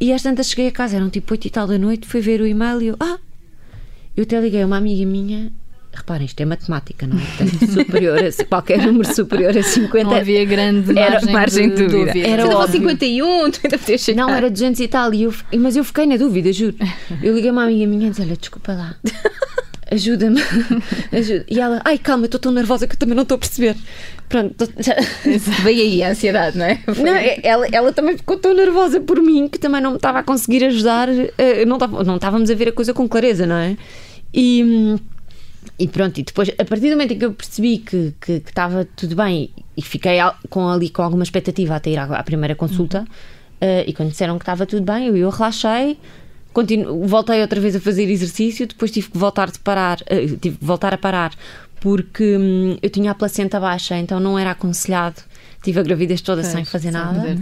E 0.00 0.12
às 0.12 0.22
tantas 0.22 0.50
cheguei 0.50 0.68
a 0.68 0.72
casa, 0.72 0.96
eram 0.96 1.10
tipo 1.10 1.32
8 1.32 1.46
e 1.46 1.50
tal 1.50 1.66
da 1.66 1.78
noite, 1.78 2.06
fui 2.06 2.20
ver 2.20 2.40
o 2.40 2.46
e-mail 2.46 2.82
e 2.82 2.86
eu, 2.88 2.96
ah, 3.00 3.18
eu 4.16 4.22
até 4.22 4.40
liguei 4.40 4.62
a 4.62 4.66
uma 4.66 4.76
amiga 4.76 5.04
minha 5.04 5.52
reparem, 5.94 6.26
isto 6.26 6.40
é 6.40 6.44
matemática, 6.44 7.06
não 7.06 7.16
é? 7.18 7.20
Portanto, 7.20 7.66
superior 7.72 8.18
a, 8.18 8.44
qualquer 8.44 8.78
número 8.78 9.14
superior 9.14 9.56
a 9.56 9.62
50. 9.62 10.04
Não 10.04 10.16
havia 10.16 10.44
grande 10.44 10.92
margem, 10.92 11.28
era, 11.28 11.32
margem 11.32 11.68
de, 11.68 11.76
de 11.76 11.82
dúvida. 11.86 12.12
dúvida. 12.12 12.28
Era 12.28 12.48
óbvio. 12.48 12.80
51, 12.80 13.50
tu 13.50 13.60
ainda 13.64 13.78
podias 13.78 14.00
chegar. 14.00 14.26
Não, 14.26 14.34
era 14.34 14.50
200 14.50 14.80
e 14.80 14.88
tal, 14.88 15.14
e 15.14 15.22
eu, 15.22 15.34
mas 15.58 15.76
eu 15.76 15.84
fiquei 15.84 16.06
na 16.06 16.16
dúvida, 16.16 16.52
juro. 16.52 16.76
Eu 17.22 17.34
liguei 17.34 17.50
a 17.50 17.52
uma 17.52 17.64
amiga 17.64 17.86
minha 17.86 18.08
e 18.08 18.10
disse: 18.10 18.22
Olha, 18.22 18.36
desculpa 18.36 18.72
lá. 18.72 18.96
Ajuda-me. 19.90 20.40
Ajuda. 21.12 21.44
E 21.48 21.60
ela, 21.60 21.80
ai 21.84 21.98
calma, 21.98 22.24
estou 22.24 22.40
tão 22.40 22.50
nervosa 22.50 22.86
que 22.86 22.94
eu 22.94 22.98
também 22.98 23.14
não 23.14 23.22
estou 23.22 23.36
a 23.36 23.38
perceber. 23.38 23.76
Pronto, 24.28 24.68
já... 24.78 24.96
veio 25.62 25.82
aí 25.82 26.02
a 26.02 26.10
ansiedade, 26.10 26.58
não 26.58 26.64
é? 26.64 26.80
Não, 26.98 27.14
é, 27.14 27.38
ela, 27.42 27.66
ela 27.70 27.92
também 27.92 28.16
ficou 28.16 28.36
tão 28.38 28.54
nervosa 28.54 28.98
por 29.00 29.22
mim 29.22 29.46
que 29.46 29.58
também 29.58 29.80
não 29.80 29.90
me 29.90 29.96
estava 29.96 30.20
a 30.20 30.22
conseguir 30.22 30.64
ajudar. 30.64 31.08
Eh, 31.38 31.64
não, 31.66 31.76
estava, 31.76 32.02
não 32.02 32.16
estávamos 32.16 32.50
a 32.50 32.54
ver 32.54 32.70
a 32.70 32.72
coisa 32.72 32.92
com 32.94 33.06
clareza, 33.06 33.46
não 33.46 33.56
é? 33.56 33.76
E, 34.34 34.96
e 35.78 35.86
pronto, 35.86 36.18
e 36.18 36.24
depois, 36.24 36.50
a 36.58 36.64
partir 36.64 36.86
do 36.86 36.90
momento 36.90 37.12
em 37.12 37.18
que 37.18 37.24
eu 37.24 37.32
percebi 37.32 37.78
que, 37.78 38.12
que, 38.20 38.40
que 38.40 38.50
estava 38.50 38.84
tudo 38.96 39.14
bem 39.14 39.50
e 39.76 39.82
fiquei 39.82 40.18
com, 40.50 40.68
ali 40.68 40.90
com 40.90 41.02
alguma 41.02 41.22
expectativa 41.22 41.76
até 41.76 41.90
ir 41.90 41.98
à, 41.98 42.04
à 42.04 42.22
primeira 42.24 42.56
consulta, 42.56 43.00
uhum. 43.00 43.04
uh, 43.68 43.84
e 43.86 43.92
quando 43.92 44.10
disseram 44.10 44.36
que 44.36 44.42
estava 44.42 44.66
tudo 44.66 44.82
bem, 44.82 45.06
eu, 45.06 45.16
eu 45.16 45.30
relaxei. 45.30 45.96
Continuo, 46.52 47.06
voltei 47.06 47.40
outra 47.40 47.60
vez 47.60 47.74
a 47.74 47.80
fazer 47.80 48.08
exercício, 48.10 48.66
depois 48.66 48.90
tive 48.90 49.10
que 49.10 49.18
voltar 49.18 49.50
de 49.50 49.58
parar, 49.60 50.00
uh, 50.00 50.36
tive 50.36 50.56
que 50.56 50.64
voltar 50.64 50.92
a 50.92 50.98
parar 50.98 51.32
porque 51.80 52.38
hum, 52.38 52.78
eu 52.80 52.88
tinha 52.88 53.10
a 53.10 53.14
placenta 53.14 53.60
baixa, 53.60 53.94
então 53.98 54.18
não 54.18 54.38
era 54.38 54.52
aconselhado. 54.52 55.20
Tive 55.62 55.80
a 55.80 55.82
gravidez 55.82 56.22
toda 56.22 56.40
pois, 56.40 56.52
sem 56.52 56.64
fazer 56.64 56.90
sem 56.90 56.92
nada. 56.92 57.36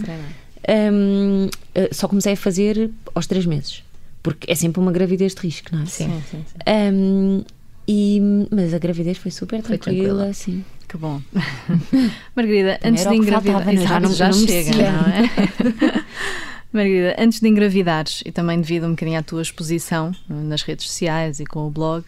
Um, 0.69 1.47
uh, 1.47 1.49
só 1.95 2.09
comecei 2.09 2.33
a 2.33 2.37
fazer 2.37 2.91
aos 3.15 3.27
três 3.27 3.47
meses 3.47 3.85
porque 4.23 4.51
é 4.51 4.55
sempre 4.55 4.81
uma 4.81 4.93
gravidez 4.93 5.35
de 5.35 5.41
risco, 5.41 5.75
não 5.75 5.83
é? 5.83 5.87
Sim, 5.87 6.23
sim, 6.31 6.45
sim. 6.47 6.57
Um, 6.95 7.45
e, 7.87 8.21
mas 8.51 8.73
a 8.73 8.79
gravidez 8.79 9.19
foi 9.19 9.31
super 9.31 9.63
foi 9.63 9.79
tranquila, 9.79 10.33
sim. 10.33 10.65
Que 10.89 10.97
bom. 10.97 11.21
Margarida, 12.37 12.79
antes 12.85 13.07
de 13.07 13.15
engravidar, 13.15 13.65
faltava, 13.65 13.77
já, 13.77 14.01
não, 14.01 14.13
já 14.13 14.29
não 14.29 14.47
chega, 14.47 14.93
não 14.93 15.07
é? 15.09 16.05
Margarida, 16.73 17.17
antes 17.19 17.41
de 17.41 17.49
engravidares 17.49 18.23
e 18.25 18.31
também 18.31 18.61
devido 18.61 18.87
um 18.87 18.91
bocadinho 18.91 19.19
à 19.19 19.23
tua 19.23 19.43
exposição 19.43 20.13
nas 20.29 20.63
redes 20.63 20.87
sociais 20.87 21.41
e 21.41 21.45
com 21.45 21.67
o 21.67 21.71
blog, 21.71 22.05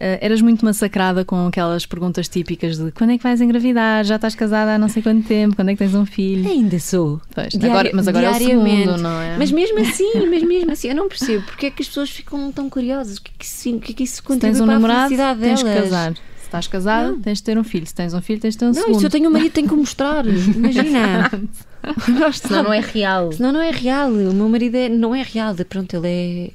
eras 0.00 0.40
muito 0.40 0.64
massacrada 0.64 1.24
com 1.24 1.46
aquelas 1.46 1.84
perguntas 1.84 2.28
típicas 2.28 2.78
de 2.78 2.90
quando 2.92 3.10
é 3.10 3.18
que 3.18 3.22
vais 3.22 3.40
engravidar? 3.40 4.02
Já 4.04 4.16
estás 4.16 4.34
casada 4.34 4.74
há 4.74 4.78
não 4.78 4.88
sei 4.88 5.02
quanto 5.02 5.26
tempo? 5.28 5.54
Quando 5.54 5.68
é 5.68 5.72
que 5.72 5.78
tens 5.78 5.94
um 5.94 6.06
filho? 6.06 6.48
Ainda 6.48 6.78
sou. 6.80 7.20
Pois, 7.34 7.50
Diari 7.50 7.68
agora, 7.68 7.90
mas 7.92 8.08
agora 8.08 8.26
é 8.26 8.30
o 8.30 8.34
segundo, 8.34 8.96
não 8.96 9.20
é? 9.20 9.36
Mas 9.36 9.52
mesmo 9.52 9.78
assim, 9.80 10.10
mas 10.30 10.42
mesmo 10.42 10.70
assim, 10.72 10.88
eu 10.88 10.94
não 10.94 11.08
percebo 11.08 11.44
porque 11.44 11.66
é 11.66 11.70
que 11.70 11.82
as 11.82 11.88
pessoas 11.88 12.10
ficam 12.10 12.50
tão 12.50 12.70
curiosas. 12.70 13.18
O 13.18 13.22
que 13.22 13.30
é 13.30 13.34
que 13.38 13.44
isso, 13.44 13.76
o 13.76 13.80
que 13.80 13.92
é 13.92 13.94
que 13.94 14.02
isso 14.04 14.22
contribui 14.22 14.54
Se 14.54 14.58
tens 14.58 14.62
um 14.62 14.66
para 14.66 14.74
namorado, 14.74 15.00
a 15.00 15.08
felicidade 15.08 15.40
tens 15.40 15.62
delas? 15.62 15.76
que 15.76 15.82
casar. 15.82 16.14
Se 16.14 16.44
estás 16.44 16.66
casada, 16.66 17.10
não. 17.12 17.20
tens 17.20 17.38
de 17.38 17.44
ter 17.44 17.58
um 17.58 17.64
filho. 17.64 17.86
Se 17.86 17.94
tens 17.94 18.14
um 18.14 18.20
filho, 18.20 18.40
tens 18.40 18.54
de 18.54 18.58
ter 18.58 18.64
um 18.64 18.68
não, 18.68 18.74
segundo. 18.74 18.92
Não, 18.92 19.00
se 19.00 19.06
eu 19.06 19.10
tenho 19.10 19.28
um 19.28 19.32
marido, 19.32 19.52
tenho 19.52 19.68
que 19.68 19.74
mostrar. 19.74 20.26
Imagina. 20.26 21.30
Senão 22.32 22.64
não 22.64 22.72
é 22.72 22.80
real. 22.80 23.32
Senão 23.32 23.52
não 23.52 23.60
é 23.60 23.70
real. 23.70 24.10
O 24.10 24.34
meu 24.34 24.48
marido 24.48 24.74
é, 24.76 24.88
não 24.88 25.14
é 25.14 25.22
real. 25.22 25.54
Pronto, 25.68 25.94
ele 25.94 26.08
é. 26.08 26.50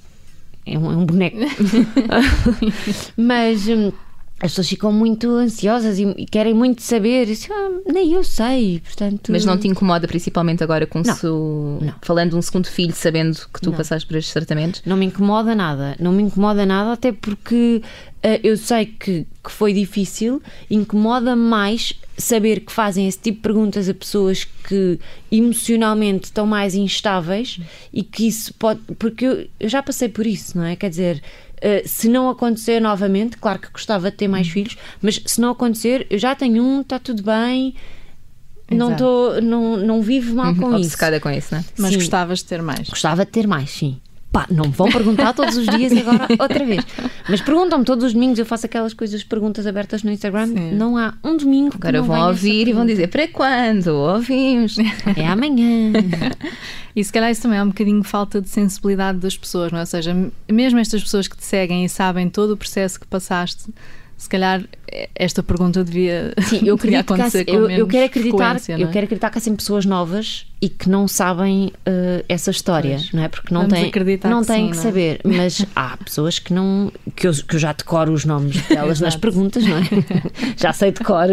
É 0.65 0.77
um, 0.77 0.91
é 0.91 0.98
um 0.98 1.05
boneco. 1.05 1.38
Mas. 3.17 3.67
As 4.41 4.51
pessoas 4.51 4.67
ficam 4.67 4.91
muito 4.91 5.29
ansiosas 5.29 5.97
e 5.97 6.25
querem 6.25 6.53
muito 6.53 6.81
saber. 6.81 7.29
Isso, 7.29 7.47
ah, 7.53 7.71
nem 7.87 8.11
eu 8.11 8.23
sei, 8.23 8.81
portanto. 8.81 9.31
Mas 9.31 9.45
não 9.45 9.57
te 9.57 9.67
incomoda, 9.67 10.07
principalmente 10.07 10.61
agora 10.61 10.85
com 10.85 11.01
não, 11.01 11.15
su... 11.15 11.79
não. 11.81 11.95
falando 12.01 12.31
de 12.31 12.35
um 12.35 12.41
segundo 12.41 12.67
filho, 12.67 12.93
sabendo 12.93 13.37
que 13.53 13.61
tu 13.61 13.69
não. 13.69 13.77
passaste 13.77 14.05
por 14.05 14.17
estes 14.17 14.33
tratamentos? 14.33 14.81
Não 14.85 14.97
me 14.97 15.05
incomoda 15.05 15.55
nada. 15.55 15.95
Não 15.99 16.11
me 16.11 16.21
incomoda 16.21 16.65
nada, 16.65 16.91
até 16.91 17.13
porque 17.13 17.81
uh, 17.81 18.39
eu 18.43 18.57
sei 18.57 18.87
que, 18.87 19.25
que 19.41 19.51
foi 19.51 19.71
difícil. 19.71 20.41
Incomoda 20.69 21.33
mais 21.33 21.93
saber 22.17 22.59
que 22.59 22.73
fazem 22.73 23.07
esse 23.07 23.19
tipo 23.19 23.37
de 23.37 23.41
perguntas 23.41 23.87
a 23.87 23.93
pessoas 23.93 24.43
que 24.43 24.99
emocionalmente 25.31 26.25
estão 26.25 26.45
mais 26.45 26.75
instáveis 26.75 27.59
e 27.93 28.03
que 28.03 28.27
isso 28.27 28.53
pode. 28.55 28.81
Porque 28.99 29.25
eu, 29.25 29.47
eu 29.61 29.69
já 29.69 29.81
passei 29.81 30.09
por 30.09 30.27
isso, 30.27 30.57
não 30.57 30.65
é? 30.65 30.75
Quer 30.75 30.89
dizer 30.89 31.23
eh, 31.62 31.83
se 31.85 32.07
não 32.07 32.29
acontecer 32.29 32.79
novamente, 32.79 33.38
claro 33.38 33.59
que 33.59 33.69
gostava 33.71 34.12
de 34.12 34.17
ter 34.17 34.27
mais 34.27 34.47
filhos, 34.47 34.77
mas 35.01 35.21
se 35.25 35.39
não 35.39 35.51
acontecer, 35.51 36.05
eu 36.09 36.17
já 36.17 36.35
tenho 36.35 36.63
um, 36.63 36.81
está 36.81 37.00
tudo 37.00 37.24
bem. 37.24 37.75
Não, 38.69 38.95
tô, 38.95 39.39
não, 39.41 39.77
não 39.77 40.01
vivo 40.01 40.35
mal 40.35 40.55
com 40.55 40.63
uhum, 40.63 40.77
isso. 40.77 40.88
Obcecada 40.88 41.19
com 41.19 41.29
isso, 41.29 41.50
não 41.53 41.59
é? 41.59 41.65
Mas 41.77 41.91
sim. 41.91 41.97
gostavas 41.97 42.39
de 42.39 42.45
ter 42.45 42.62
mais? 42.62 42.89
Gostava 42.89 43.24
de 43.24 43.31
ter 43.31 43.45
mais, 43.45 43.69
sim. 43.69 44.01
Pá, 44.35 44.45
não 44.51 44.65
me 44.65 44.71
vão 44.71 44.89
perguntar 44.89 45.31
todos 45.31 45.55
os 45.55 45.65
dias 45.65 45.93
agora 45.95 46.27
outra 46.37 46.65
vez. 46.65 46.85
Mas 47.29 47.39
perguntam-me 47.39 47.85
todos 47.85 48.03
os 48.03 48.11
domingos, 48.11 48.37
eu 48.37 48.45
faço 48.45 48.65
aquelas 48.65 48.93
coisas, 48.93 49.23
perguntas 49.23 49.65
abertas 49.65 50.03
no 50.03 50.11
Instagram. 50.11 50.47
Sim. 50.47 50.73
Não 50.73 50.97
há 50.97 51.13
um 51.23 51.37
domingo. 51.37 51.75
Agora 51.75 52.01
vão 52.01 52.27
ouvir 52.27 52.67
e 52.67 52.73
vão 52.73 52.85
dizer 52.85 53.07
para 53.07 53.29
quando? 53.29 53.87
Ouvimos. 53.87 54.75
É 55.15 55.25
amanhã. 55.25 55.93
E 56.97 57.03
se 57.03 57.11
calhar 57.11 57.29
isso 57.29 57.41
também 57.41 57.59
é 57.59 57.63
um 57.63 57.67
bocadinho 57.67 58.01
falta 58.05 58.39
de 58.39 58.47
sensibilidade 58.47 59.17
das 59.17 59.37
pessoas, 59.37 59.69
não 59.69 59.79
é? 59.79 59.81
Ou 59.81 59.85
seja, 59.85 60.15
mesmo 60.49 60.79
estas 60.79 61.03
pessoas 61.03 61.27
que 61.27 61.35
te 61.35 61.43
seguem 61.43 61.83
e 61.83 61.89
sabem 61.89 62.29
todo 62.29 62.51
o 62.51 62.57
processo 62.57 62.97
que 62.97 63.05
passaste, 63.05 63.65
se 64.15 64.29
calhar 64.29 64.63
esta 65.15 65.43
pergunta 65.43 65.83
devia, 65.83 66.33
Sim, 66.41 66.61
eu 66.65 66.75
devia 66.77 66.99
acontecer 67.01 67.45
que, 67.45 67.51
eu, 67.51 67.69
eu, 67.69 67.87
quero 67.87 68.05
acreditar 68.05 68.55
é? 68.69 68.73
Eu 68.73 68.89
quero 68.89 69.05
acreditar 69.05 69.29
que 69.29 69.37
há 69.37 69.41
sempre 69.41 69.57
pessoas 69.57 69.85
novas 69.85 70.45
e 70.61 70.69
que 70.69 70.89
não 70.89 71.07
sabem 71.07 71.67
uh, 71.67 72.23
essa 72.27 72.51
história, 72.51 72.97
pois. 72.97 73.11
não 73.11 73.23
é? 73.23 73.27
Porque 73.27 73.53
não 73.53 73.67
têm, 73.67 73.91
não 74.23 74.41
que 74.41 74.47
têm 74.47 74.69
que, 74.69 74.75
sim, 74.75 74.79
é? 74.79 74.83
saber. 74.83 75.21
Mas 75.23 75.65
há 75.75 75.97
pessoas 75.97 76.39
que 76.39 76.53
não 76.53 76.91
que 77.15 77.27
eu, 77.27 77.33
que 77.33 77.55
eu 77.55 77.59
já 77.59 77.73
decoro 77.73 78.13
os 78.13 78.25
nomes 78.25 78.61
delas 78.67 78.99
nas 78.99 79.15
perguntas, 79.15 79.65
não 79.65 79.77
é? 79.77 79.83
já 80.57 80.73
sei 80.73 80.91
decor. 80.91 81.27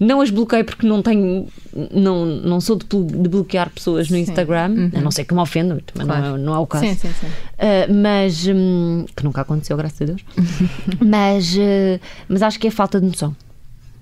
não 0.00 0.20
as 0.20 0.30
bloqueio 0.30 0.64
porque 0.64 0.86
não 0.86 1.02
tenho 1.02 1.46
não, 1.90 2.24
não 2.24 2.60
sou 2.60 2.76
de, 2.76 2.86
de 2.86 3.28
bloquear 3.28 3.68
pessoas 3.70 4.08
no 4.08 4.16
sim. 4.16 4.22
Instagram, 4.22 4.70
uhum. 4.70 4.90
a 4.94 5.00
não 5.00 5.10
ser 5.10 5.24
que 5.24 5.34
me 5.34 5.40
ofendam, 5.40 5.80
mas 5.94 6.06
claro. 6.06 6.22
não, 6.22 6.34
é, 6.34 6.38
não 6.38 6.54
é 6.54 6.58
o 6.58 6.66
caso. 6.66 6.84
Sim, 6.84 6.94
sim, 6.94 7.12
sim. 7.20 7.26
Uh, 7.26 7.94
mas 8.02 8.46
um, 8.46 9.04
que 9.16 9.24
nunca 9.24 9.40
aconteceu, 9.40 9.76
graças 9.76 10.00
a 10.00 10.04
Deus. 10.04 10.24
mas 11.04 11.54
uh, 11.56 12.00
mas 12.28 12.42
acho 12.42 12.58
que 12.58 12.66
é 12.66 12.70
falta 12.70 13.00
de 13.00 13.06
noção. 13.06 13.34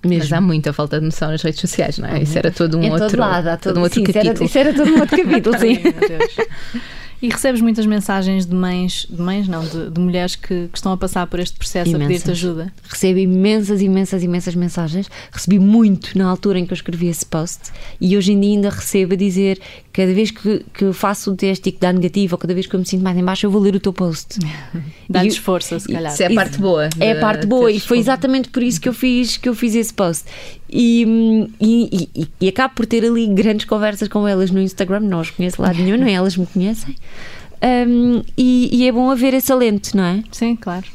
Mesmo. 0.05 0.25
Mas 0.25 0.33
há 0.33 0.41
muita 0.41 0.73
falta 0.73 0.99
de 0.99 1.05
noção 1.05 1.31
nas 1.31 1.43
redes 1.43 1.61
sociais, 1.61 1.99
não 1.99 2.09
é? 2.09 2.15
Uhum. 2.15 2.23
Isso 2.23 2.37
era 2.37 2.51
todo 2.51 2.77
um 2.77 2.91
outro, 2.91 3.09
todo 3.09 3.21
lado, 3.21 3.45
todo, 3.45 3.61
todo 3.61 3.79
um 3.79 3.83
outro 3.83 4.01
sim, 4.01 4.05
capítulo. 4.05 4.45
Isso 4.45 4.59
era, 4.59 4.71
isso 4.71 4.81
era 4.81 4.85
todo 4.85 4.97
um 4.97 5.01
outro 5.01 5.17
capítulo, 5.17 5.59
sim. 5.59 5.79
Ai, 5.85 6.83
e 7.23 7.29
recebes 7.29 7.61
muitas 7.61 7.87
mensagens 7.87 8.45
de 8.45 8.55
mães, 8.55 9.07
de 9.09 9.23
mães 9.23 9.47
não, 9.47 9.65
de, 9.65 9.91
de 9.91 10.01
mulheres 10.01 10.35
que, 10.35 10.67
que, 10.67 10.77
estão 10.77 10.91
a 10.91 10.97
passar 10.97 11.25
por 11.29 11.39
este 11.39 11.57
processo 11.57 11.91
imensas. 11.91 12.05
a 12.05 12.09
pedir-te 12.09 12.31
ajuda? 12.33 12.73
Recebo 12.83 13.19
imensas, 13.21 13.81
imensas, 13.81 14.23
imensas 14.25 14.55
mensagens. 14.57 15.09
Recebi 15.31 15.61
muito 15.61 16.19
na 16.19 16.29
altura 16.29 16.59
em 16.59 16.67
que 16.67 16.73
eu 16.73 16.75
escrevi 16.75 17.07
esse 17.07 17.25
post 17.25 17.71
e 18.01 18.17
hoje 18.17 18.33
em 18.33 18.41
dia 18.41 18.51
ainda 18.57 18.71
recebo 18.71 19.15
a 19.15 19.17
dizer 19.17 19.61
cada 19.93 20.13
vez 20.15 20.31
que, 20.31 20.65
que 20.73 20.85
eu 20.85 20.93
faço 20.93 21.33
o 21.33 21.37
teste 21.37 21.69
e 21.69 21.73
que 21.73 21.79
dá 21.79 21.93
negativo 21.93 22.35
ou 22.35 22.39
cada 22.39 22.55
vez 22.55 22.67
que 22.67 22.75
eu 22.75 22.81
me 22.81 22.87
sinto 22.87 23.03
mais 23.03 23.17
em 23.17 23.25
baixo 23.25 23.47
eu 23.47 23.51
vou 23.51 23.61
ler 23.61 23.75
o 23.75 23.81
teu 23.81 23.93
post. 23.93 24.39
Dá-te 25.09 25.41
força, 25.41 25.79
se 25.79 25.93
calhar. 25.93 26.13
Isso 26.13 26.23
é 26.23 26.27
a 26.27 26.35
parte 26.35 26.59
boa. 26.59 26.89
É 26.99 27.13
a 27.13 27.21
parte 27.21 27.47
boa 27.47 27.71
e 27.71 27.79
foi 27.79 27.99
exatamente 27.99 28.49
por 28.49 28.63
isso 28.63 28.81
que 28.81 28.89
eu 28.89 28.95
fiz, 28.95 29.37
que 29.37 29.49
eu 29.49 29.55
fiz 29.55 29.75
esse 29.75 29.93
post. 29.93 30.25
E, 30.71 31.05
e, 31.61 32.09
e, 32.15 32.29
e 32.41 32.49
acabo 32.49 32.75
por 32.75 32.87
ter 32.87 33.05
ali 33.05 33.27
grandes 33.27 33.67
conversas 33.67 34.09
com 34.09 34.27
elas 34.27 34.51
no 34.51 34.61
Instagram, 34.61 35.01
não 35.01 35.21
as 35.21 35.31
conheço 35.31 35.61
lá 35.61 35.73
nenhum, 35.73 35.97
nem 35.99 36.15
elas 36.15 36.37
me 36.37 36.47
conhecem. 36.47 36.97
Um, 37.63 38.23
e, 38.37 38.71
e, 38.73 38.89
é 38.89 38.93
bom 38.93 39.11
haver 39.11 39.35
esse 39.35 39.53
alento, 39.53 39.97
não 39.97 40.05
é? 40.05 40.25
Sim, 40.33 40.57
claro. 40.57 40.87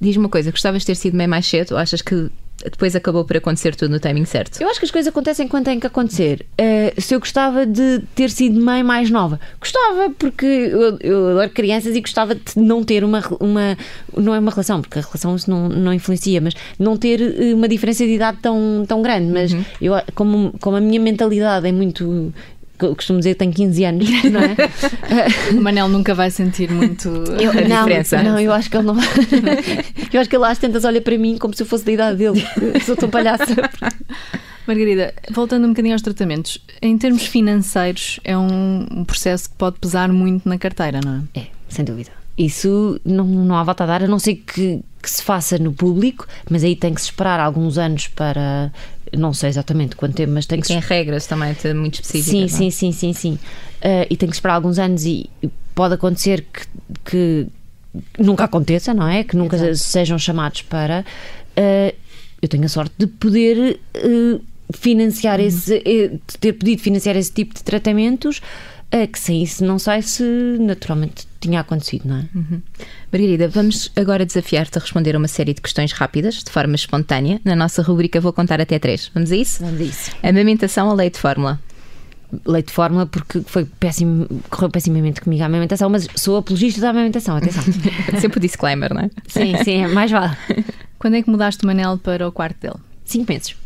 Diz-me 0.00 0.24
uma 0.24 0.28
coisa, 0.28 0.50
gostavas 0.50 0.82
de 0.82 0.86
ter 0.86 0.96
sido 0.96 1.16
mãe 1.16 1.26
mais 1.26 1.46
cedo 1.46 1.72
ou 1.72 1.78
achas 1.78 2.02
que 2.02 2.30
depois 2.64 2.94
acabou 2.94 3.24
por 3.24 3.36
acontecer 3.36 3.74
tudo 3.74 3.90
no 3.90 4.00
timing 4.00 4.24
certo? 4.24 4.60
Eu 4.60 4.68
acho 4.68 4.78
que 4.78 4.84
as 4.84 4.90
coisas 4.90 5.10
acontecem 5.10 5.48
quando 5.48 5.64
têm 5.64 5.80
que 5.80 5.86
acontecer. 5.86 6.46
Uh, 6.60 7.00
se 7.00 7.14
eu 7.14 7.20
gostava 7.20 7.66
de 7.66 8.00
ter 8.14 8.30
sido 8.30 8.60
mãe 8.60 8.82
mais 8.82 9.10
nova, 9.10 9.40
gostava, 9.60 10.10
porque 10.18 10.46
eu, 10.46 10.98
eu 11.00 11.28
adoro 11.30 11.50
crianças 11.50 11.96
e 11.96 12.00
gostava 12.00 12.34
de 12.34 12.42
não 12.56 12.82
ter 12.82 13.04
uma, 13.04 13.22
uma. 13.40 13.76
Não 14.16 14.34
é 14.34 14.38
uma 14.38 14.50
relação, 14.50 14.80
porque 14.80 14.98
a 14.98 15.02
relação 15.02 15.36
isso 15.36 15.50
não, 15.50 15.68
não 15.68 15.92
influencia, 15.92 16.40
mas 16.40 16.54
não 16.78 16.96
ter 16.96 17.20
eh, 17.20 17.54
uma 17.54 17.68
diferença 17.68 18.04
de 18.04 18.12
idade 18.12 18.38
tão, 18.42 18.84
tão 18.86 19.02
grande. 19.02 19.32
Mas 19.32 19.52
uhum. 19.52 19.64
eu, 19.80 19.94
como, 20.14 20.54
como 20.60 20.76
a 20.76 20.80
minha 20.80 21.00
mentalidade 21.00 21.66
é 21.66 21.72
muito 21.72 22.32
costumo 22.94 23.18
dizer 23.18 23.34
que 23.34 23.38
tenho 23.38 23.52
15 23.52 23.84
anos, 23.84 24.08
não 24.30 24.40
é? 24.40 24.56
o 25.52 25.60
Manel 25.60 25.88
nunca 25.88 26.14
vai 26.14 26.30
sentir 26.30 26.70
muito 26.70 27.08
eu, 27.08 27.50
a 27.50 27.54
não, 27.54 27.84
diferença. 27.84 28.22
Não, 28.22 28.38
eu 28.38 28.52
acho 28.52 28.70
que 28.70 28.76
ele 28.76 28.86
não 28.86 28.96
Eu 30.12 30.20
acho 30.20 30.28
que 30.28 30.36
ele 30.36 30.44
às 30.44 30.58
tantas 30.58 30.84
olha 30.84 31.00
para 31.00 31.16
mim 31.16 31.38
como 31.38 31.54
se 31.54 31.62
eu 31.62 31.66
fosse 31.66 31.84
da 31.84 31.92
idade 31.92 32.18
dele. 32.18 32.44
Eu 32.74 32.80
sou 32.80 32.96
tão 32.96 33.08
palhaça. 33.08 33.44
Margarida, 34.66 35.14
voltando 35.30 35.64
um 35.64 35.70
bocadinho 35.70 35.94
aos 35.94 36.02
tratamentos, 36.02 36.58
em 36.80 36.96
termos 36.96 37.26
financeiros, 37.26 38.20
é 38.22 38.36
um, 38.36 38.86
um 38.90 39.04
processo 39.04 39.50
que 39.50 39.56
pode 39.56 39.78
pesar 39.78 40.08
muito 40.12 40.48
na 40.48 40.58
carteira, 40.58 41.00
não 41.04 41.26
é? 41.34 41.40
É, 41.40 41.46
sem 41.68 41.84
dúvida. 41.84 42.10
Isso 42.38 43.00
não, 43.04 43.24
não 43.24 43.56
há 43.56 43.62
volta 43.62 43.84
a 43.84 43.86
dar, 43.86 44.02
a 44.04 44.06
não 44.06 44.18
ser 44.18 44.36
que, 44.36 44.80
que 45.02 45.10
se 45.10 45.22
faça 45.22 45.58
no 45.58 45.72
público, 45.72 46.26
mas 46.48 46.64
aí 46.64 46.76
tem 46.76 46.94
que 46.94 47.00
se 47.00 47.08
esperar 47.08 47.40
alguns 47.40 47.78
anos 47.78 48.08
para. 48.08 48.72
Não 49.16 49.32
sei 49.32 49.48
exatamente 49.48 49.96
quanto 49.96 50.14
tempo, 50.14 50.32
mas 50.32 50.46
tem 50.46 50.60
que 50.60 50.68
Tem 50.68 50.80
regras 50.80 51.26
também 51.26 51.54
muito 51.74 51.94
específicas. 51.94 52.52
Sim, 52.52 52.70
sim, 52.70 52.70
sim, 52.70 52.92
sim, 52.92 53.12
sim. 53.12 53.32
Uh, 53.82 54.06
e 54.08 54.16
tem 54.16 54.28
que 54.28 54.34
esperar 54.34 54.54
alguns 54.54 54.78
anos 54.78 55.04
e 55.04 55.28
pode 55.74 55.94
acontecer 55.94 56.44
que, 57.04 57.46
nunca 58.18 58.44
aconteça, 58.44 58.94
não 58.94 59.08
é? 59.08 59.24
Que 59.24 59.36
nunca 59.36 59.74
sejam 59.74 60.18
chamados 60.18 60.62
para. 60.62 61.04
Uh, 61.56 61.94
eu 62.40 62.48
tenho 62.48 62.64
a 62.64 62.68
sorte 62.68 62.94
de 62.98 63.06
poder 63.06 63.80
uh, 63.96 64.40
financiar 64.72 65.40
uhum. 65.40 65.46
esse. 65.46 65.82
ter 66.38 66.52
podido 66.52 66.80
financiar 66.80 67.16
esse 67.16 67.32
tipo 67.32 67.54
de 67.54 67.62
tratamentos 67.62 68.40
é 68.90 69.06
que 69.06 69.18
sem 69.18 69.42
isso 69.42 69.64
não 69.64 69.78
sei 69.78 70.02
se 70.02 70.22
naturalmente 70.58 71.26
tinha 71.38 71.60
acontecido, 71.60 72.08
não 72.08 72.16
é? 72.16 72.24
Uhum. 72.34 72.60
Margarida, 73.12 73.48
vamos 73.48 73.90
agora 73.94 74.26
desafiar-te 74.26 74.78
a 74.78 74.80
responder 74.80 75.14
a 75.14 75.18
uma 75.18 75.28
série 75.28 75.54
de 75.54 75.60
questões 75.60 75.92
rápidas, 75.92 76.42
de 76.42 76.50
forma 76.50 76.74
espontânea. 76.74 77.40
Na 77.44 77.54
nossa 77.54 77.82
rubrica 77.82 78.20
vou 78.20 78.32
contar 78.32 78.60
até 78.60 78.78
três. 78.78 79.10
Vamos 79.14 79.30
a 79.30 79.36
isso? 79.36 79.62
Vamos 79.62 79.80
a 79.80 79.84
isso. 79.84 80.10
Amamentação 80.22 80.88
ou 80.88 80.94
leite 80.94 81.18
fórmula? 81.18 81.60
Leite 82.44 82.68
de 82.68 82.72
fórmula 82.72 83.06
porque 83.06 83.40
foi 83.42 83.64
péssimo, 83.64 84.26
correu 84.48 84.70
pessimamente 84.70 85.20
comigo 85.20 85.42
a 85.42 85.46
amamentação, 85.46 85.88
mas 85.88 86.06
sou 86.16 86.36
apologista 86.36 86.80
da 86.80 86.90
amamentação, 86.90 87.36
atenção. 87.36 87.62
Sempre 88.20 88.38
o 88.38 88.40
disclaimer, 88.40 88.92
não 88.92 89.02
é? 89.02 89.10
Sim, 89.26 89.56
sim, 89.64 89.82
é 89.82 89.88
mais 89.88 90.10
vale. 90.10 90.36
Quando 90.98 91.14
é 91.14 91.22
que 91.22 91.30
mudaste 91.30 91.64
o 91.64 91.66
Manel 91.66 91.96
para 91.98 92.28
o 92.28 92.32
quarto 92.32 92.60
dele? 92.60 92.76
Cinco 93.04 93.32
meses. 93.32 93.56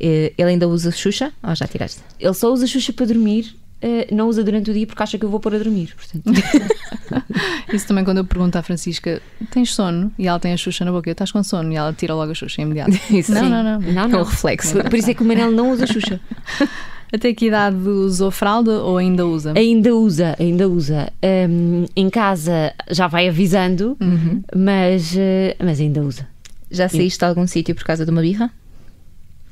Eh, 0.00 0.32
ele 0.38 0.50
ainda 0.50 0.66
usa 0.66 0.90
Xuxa 0.90 1.32
ou 1.42 1.54
já 1.54 1.66
tiraste? 1.66 2.00
Ele 2.18 2.34
só 2.34 2.52
usa 2.52 2.66
Xuxa 2.66 2.92
para 2.92 3.06
dormir 3.06 3.54
Uh, 3.82 4.14
não 4.14 4.28
usa 4.28 4.44
durante 4.44 4.70
o 4.70 4.74
dia 4.74 4.86
porque 4.86 5.02
acha 5.02 5.18
que 5.18 5.24
eu 5.24 5.30
vou 5.30 5.40
pôr 5.40 5.54
a 5.54 5.58
dormir. 5.58 5.94
Portanto. 5.96 6.30
Isso 7.72 7.86
também 7.86 8.04
quando 8.04 8.18
eu 8.18 8.24
pergunto 8.24 8.58
à 8.58 8.62
Francisca: 8.62 9.22
tens 9.50 9.72
sono? 9.72 10.12
E 10.18 10.26
ela 10.28 10.38
tem 10.38 10.52
a 10.52 10.56
Xuxa 10.56 10.84
na 10.84 10.92
boca, 10.92 11.08
eu 11.08 11.12
estás 11.12 11.32
com 11.32 11.42
sono? 11.42 11.72
E 11.72 11.76
ela 11.76 11.92
tira 11.92 12.14
logo 12.14 12.30
a 12.30 12.34
Xuxa 12.34 12.60
imediato. 12.60 12.92
Isso, 13.10 13.32
não, 13.32 13.48
não, 13.48 13.62
não, 13.62 13.80
não, 13.80 14.08
não. 14.08 14.18
É 14.18 14.22
um 14.22 14.24
reflexo. 14.24 14.82
Por, 14.82 14.94
isso 14.94 15.10
é 15.10 15.14
que 15.14 15.22
o 15.22 15.26
Manel 15.26 15.50
não 15.50 15.72
usa 15.72 15.86
Xuxa. 15.86 16.20
Até 17.12 17.34
que 17.34 17.46
idade 17.46 17.76
usou 17.88 18.30
fralda 18.30 18.82
ou 18.82 18.96
ainda 18.96 19.26
usa? 19.26 19.52
Ainda 19.56 19.92
usa, 19.96 20.36
ainda 20.38 20.68
usa. 20.68 21.12
Um, 21.50 21.84
em 21.96 22.08
casa 22.08 22.72
já 22.88 23.08
vai 23.08 23.28
avisando, 23.28 23.96
uhum. 24.00 24.42
mas, 24.54 25.14
uh, 25.14 25.56
mas 25.58 25.80
ainda 25.80 26.02
usa. 26.02 26.28
Já 26.70 26.88
saíste 26.88 27.18
de 27.18 27.24
algum 27.24 27.48
sítio 27.48 27.74
por 27.74 27.82
causa 27.82 28.04
de 28.04 28.12
uma 28.12 28.20
birra? 28.20 28.52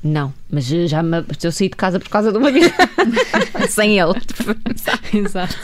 Não, 0.01 0.33
mas 0.49 0.65
já 0.65 1.03
me, 1.03 1.23
eu 1.43 1.51
saí 1.51 1.67
de 1.67 1.75
casa 1.75 1.99
por 1.99 2.09
causa 2.09 2.31
de 2.31 2.37
uma 2.37 2.51
birra. 2.51 2.73
Sem 3.69 3.99
ele. 3.99 4.13
Exato. 5.13 5.55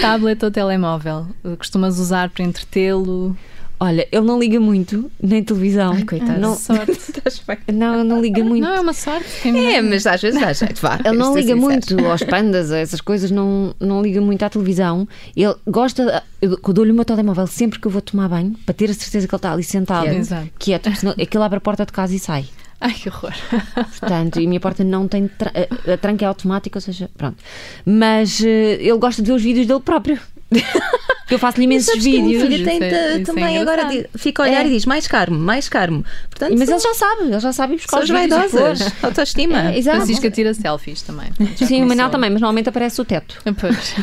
Tablet 0.00 0.42
ou 0.44 0.50
telemóvel? 0.50 1.26
Costumas 1.58 1.98
usar 1.98 2.30
para 2.30 2.44
entretê-lo? 2.44 3.36
Olha, 3.82 4.06
ele 4.12 4.26
não 4.26 4.38
liga 4.38 4.60
muito, 4.60 5.10
nem 5.22 5.42
televisão. 5.42 5.94
Ai, 5.94 6.04
coitado. 6.04 6.38
Não, 6.38 6.54
sorte. 6.54 6.92
não, 7.72 8.04
não 8.04 8.20
liga 8.20 8.44
muito. 8.44 8.62
Não, 8.62 8.74
é 8.74 8.80
uma 8.80 8.92
sorte. 8.92 9.48
É, 9.48 9.80
mas 9.80 10.06
às 10.06 10.20
vezes 10.20 10.38
dá 10.38 10.52
jeito, 10.52 10.82
vá. 10.82 10.98
Ele 11.02 11.16
não 11.16 11.34
liga 11.34 11.56
muito 11.56 11.98
aos 12.06 12.22
pandas, 12.22 12.70
a 12.70 12.78
essas 12.78 13.00
coisas, 13.00 13.30
não, 13.30 13.74
não 13.80 14.02
liga 14.02 14.20
muito 14.20 14.42
à 14.42 14.50
televisão. 14.50 15.08
Ele 15.34 15.54
gosta, 15.66 16.22
eu, 16.42 16.58
eu 16.62 16.72
dou-lhe 16.74 16.92
o 16.92 16.94
meu 16.94 17.06
telemóvel 17.06 17.46
sempre 17.46 17.80
que 17.80 17.86
eu 17.86 17.90
vou 17.90 18.02
tomar 18.02 18.28
banho, 18.28 18.54
para 18.66 18.74
ter 18.74 18.90
a 18.90 18.94
certeza 18.94 19.26
que 19.26 19.34
ele 19.34 19.38
está 19.38 19.52
ali 19.52 19.64
sentado, 19.64 20.04
quieto, 20.04 20.52
quieto 20.58 20.82
porque 20.82 21.00
senão, 21.00 21.12
aquilo 21.12 21.42
abre 21.42 21.56
a 21.56 21.60
porta 21.60 21.86
de 21.86 21.92
casa 21.92 22.14
e 22.14 22.18
sai. 22.18 22.44
Ai, 22.80 22.94
que 22.94 23.08
horror. 23.08 23.34
Portanto, 23.74 24.40
e 24.40 24.46
a 24.46 24.48
minha 24.48 24.60
porta 24.60 24.82
não 24.82 25.06
tem. 25.06 25.28
Tra 25.28 25.52
a 25.92 25.96
tranca 25.98 26.24
é 26.24 26.28
automática, 26.28 26.78
ou 26.78 26.80
seja, 26.80 27.10
pronto. 27.16 27.36
Mas 27.84 28.40
uh, 28.40 28.46
ele 28.46 28.96
gosta 28.96 29.20
de 29.20 29.30
ver 29.30 29.34
os 29.34 29.42
vídeos 29.42 29.66
dele 29.66 29.80
próprio. 29.80 30.18
eu 31.30 31.38
faço-lhe 31.38 31.64
imensos 31.64 32.02
vídeos. 32.02 32.42
Filho 32.42 32.64
tem 32.64 32.82
é, 32.82 33.18
também 33.20 33.56
é 33.56 33.60
agora 33.60 33.88
fica 34.16 34.42
a 34.42 34.46
olhar 34.46 34.64
é. 34.64 34.68
e 34.68 34.70
diz 34.70 34.84
mais 34.84 35.06
caro, 35.06 35.32
mais 35.32 35.68
caro. 35.68 36.04
Portanto, 36.28 36.58
mas 36.58 36.68
ele 36.68 36.80
já 36.80 36.94
sabe, 36.94 37.22
ele 37.22 37.40
já 37.40 37.52
sabe 37.52 37.76
buscar 37.76 38.02
os 38.02 38.08
vaidosas, 38.08 38.80
autoestima. 39.02 39.70
É, 39.70 39.78
exato. 39.78 39.98
Francisca 39.98 40.30
tira 40.30 40.52
selfies 40.54 41.02
também. 41.02 41.28
Já 41.56 41.66
Sim, 41.66 41.84
o 41.84 41.86
Manel 41.86 42.10
também, 42.10 42.30
mas 42.30 42.40
normalmente 42.40 42.68
aparece 42.68 43.00
o 43.00 43.04
teto. 43.04 43.40
Pois. 43.60 43.94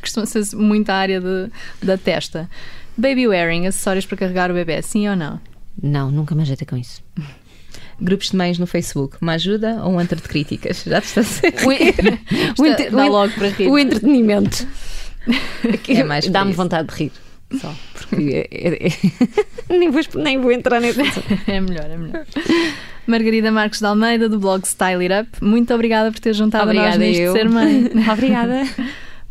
Costuma 0.00 0.26
ser 0.26 0.56
muita 0.56 0.94
área 0.94 1.20
de, 1.20 1.50
da 1.82 1.98
testa. 1.98 2.48
Baby 2.96 3.28
wearing, 3.28 3.66
acessórios 3.66 4.06
para 4.06 4.16
carregar 4.16 4.50
o 4.50 4.54
bebê, 4.54 4.80
sim 4.80 5.08
ou 5.08 5.14
não? 5.14 5.38
Não, 5.80 6.10
nunca 6.10 6.34
me 6.34 6.42
ajeita 6.42 6.64
com 6.64 6.76
isso. 6.76 7.02
Grupos 8.02 8.30
de 8.30 8.36
mães 8.36 8.58
no 8.58 8.66
Facebook, 8.66 9.16
uma 9.20 9.34
ajuda 9.34 9.80
ou 9.84 9.92
um 9.92 9.98
antro 9.98 10.16
de 10.16 10.28
críticas? 10.28 10.82
Já 10.84 11.00
te 11.00 11.06
está 11.06 11.20
a 11.20 11.24
ser. 11.24 11.54
O, 12.58 12.62
o, 12.62 12.96
Dá 12.96 13.06
logo 13.06 13.32
para 13.34 13.48
rir. 13.48 13.68
O 13.68 13.78
entretenimento. 13.78 14.66
É 15.88 16.30
Dá-me 16.30 16.52
vontade 16.52 16.88
de 16.88 16.94
rir. 17.04 17.12
Só. 17.60 17.74
Porque 17.94 18.48
é, 18.50 18.68
é, 18.68 18.88
é... 18.88 19.78
nem, 19.78 19.90
vou, 19.90 20.02
nem 20.16 20.38
vou 20.40 20.52
entrar 20.52 20.80
nesse. 20.80 21.00
é 21.46 21.60
melhor, 21.60 21.90
é 21.90 21.96
melhor. 21.96 22.24
Margarida 23.06 23.50
Marques 23.50 23.80
de 23.80 23.86
Almeida, 23.86 24.28
do 24.28 24.38
blog 24.38 24.64
Style 24.66 25.02
It 25.02 25.28
Up, 25.28 25.44
muito 25.44 25.74
obrigada 25.74 26.10
por 26.10 26.20
ter 26.20 26.34
juntado 26.34 26.64
obrigada 26.64 26.88
a 26.88 26.90
nós 26.90 26.98
neste 26.98 27.22
eu. 27.22 27.32
Ser 27.32 27.48
Mãe. 27.48 27.90
obrigada. 28.10 28.62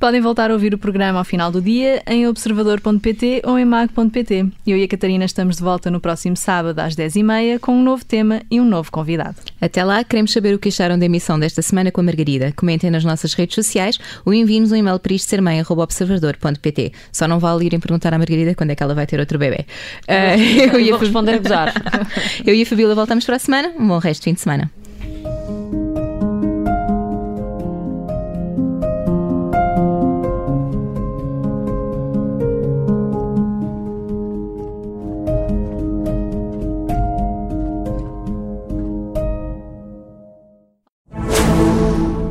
Podem 0.01 0.19
voltar 0.19 0.49
a 0.49 0.53
ouvir 0.55 0.73
o 0.73 0.79
programa 0.79 1.19
ao 1.19 1.23
final 1.23 1.51
do 1.51 1.61
dia 1.61 2.01
em 2.07 2.27
observador.pt 2.27 3.43
ou 3.45 3.59
em 3.59 3.63
mag.pt. 3.63 4.47
Eu 4.65 4.75
e 4.75 4.83
a 4.83 4.87
Catarina 4.87 5.25
estamos 5.25 5.57
de 5.57 5.61
volta 5.61 5.91
no 5.91 6.01
próximo 6.01 6.35
sábado 6.35 6.79
às 6.79 6.95
10h30 6.95 7.59
com 7.59 7.73
um 7.73 7.83
novo 7.83 8.03
tema 8.03 8.41
e 8.49 8.59
um 8.59 8.65
novo 8.65 8.91
convidado. 8.91 9.35
Até 9.61 9.83
lá, 9.83 10.03
queremos 10.03 10.33
saber 10.33 10.55
o 10.55 10.59
que 10.59 10.69
acharam 10.69 10.97
da 10.97 11.05
emissão 11.05 11.39
desta 11.39 11.61
semana 11.61 11.91
com 11.91 12.01
a 12.01 12.03
Margarida. 12.03 12.51
Comentem 12.55 12.89
nas 12.89 13.05
nossas 13.05 13.35
redes 13.35 13.53
sociais 13.53 13.99
ou 14.25 14.33
enviem-nos 14.33 14.71
um 14.71 14.75
e-mail 14.75 14.97
para 14.97 15.13
isto 15.13 15.29
sermãe.observador.pt. 15.29 16.93
Só 17.11 17.27
não 17.27 17.37
vale 17.37 17.67
irem 17.67 17.79
perguntar 17.79 18.11
à 18.11 18.17
Margarida 18.17 18.55
quando 18.55 18.71
é 18.71 18.75
que 18.75 18.81
ela 18.81 18.95
vai 18.95 19.05
ter 19.05 19.19
outro 19.19 19.37
bebê. 19.37 19.67
Uh, 20.09 20.73
eu 20.73 20.79
ia 20.79 20.97
responder 20.97 21.35
a 21.35 21.37
gozar. 21.37 21.73
eu 22.43 22.55
e 22.55 22.63
a 22.63 22.65
Fabíola 22.65 22.95
voltamos 22.97 23.23
para 23.23 23.35
a 23.35 23.39
semana. 23.39 23.71
Um 23.77 23.87
bom 23.87 23.99
resto 23.99 24.21
de 24.21 24.23
fim 24.23 24.33
de 24.33 24.41
semana. 24.41 24.80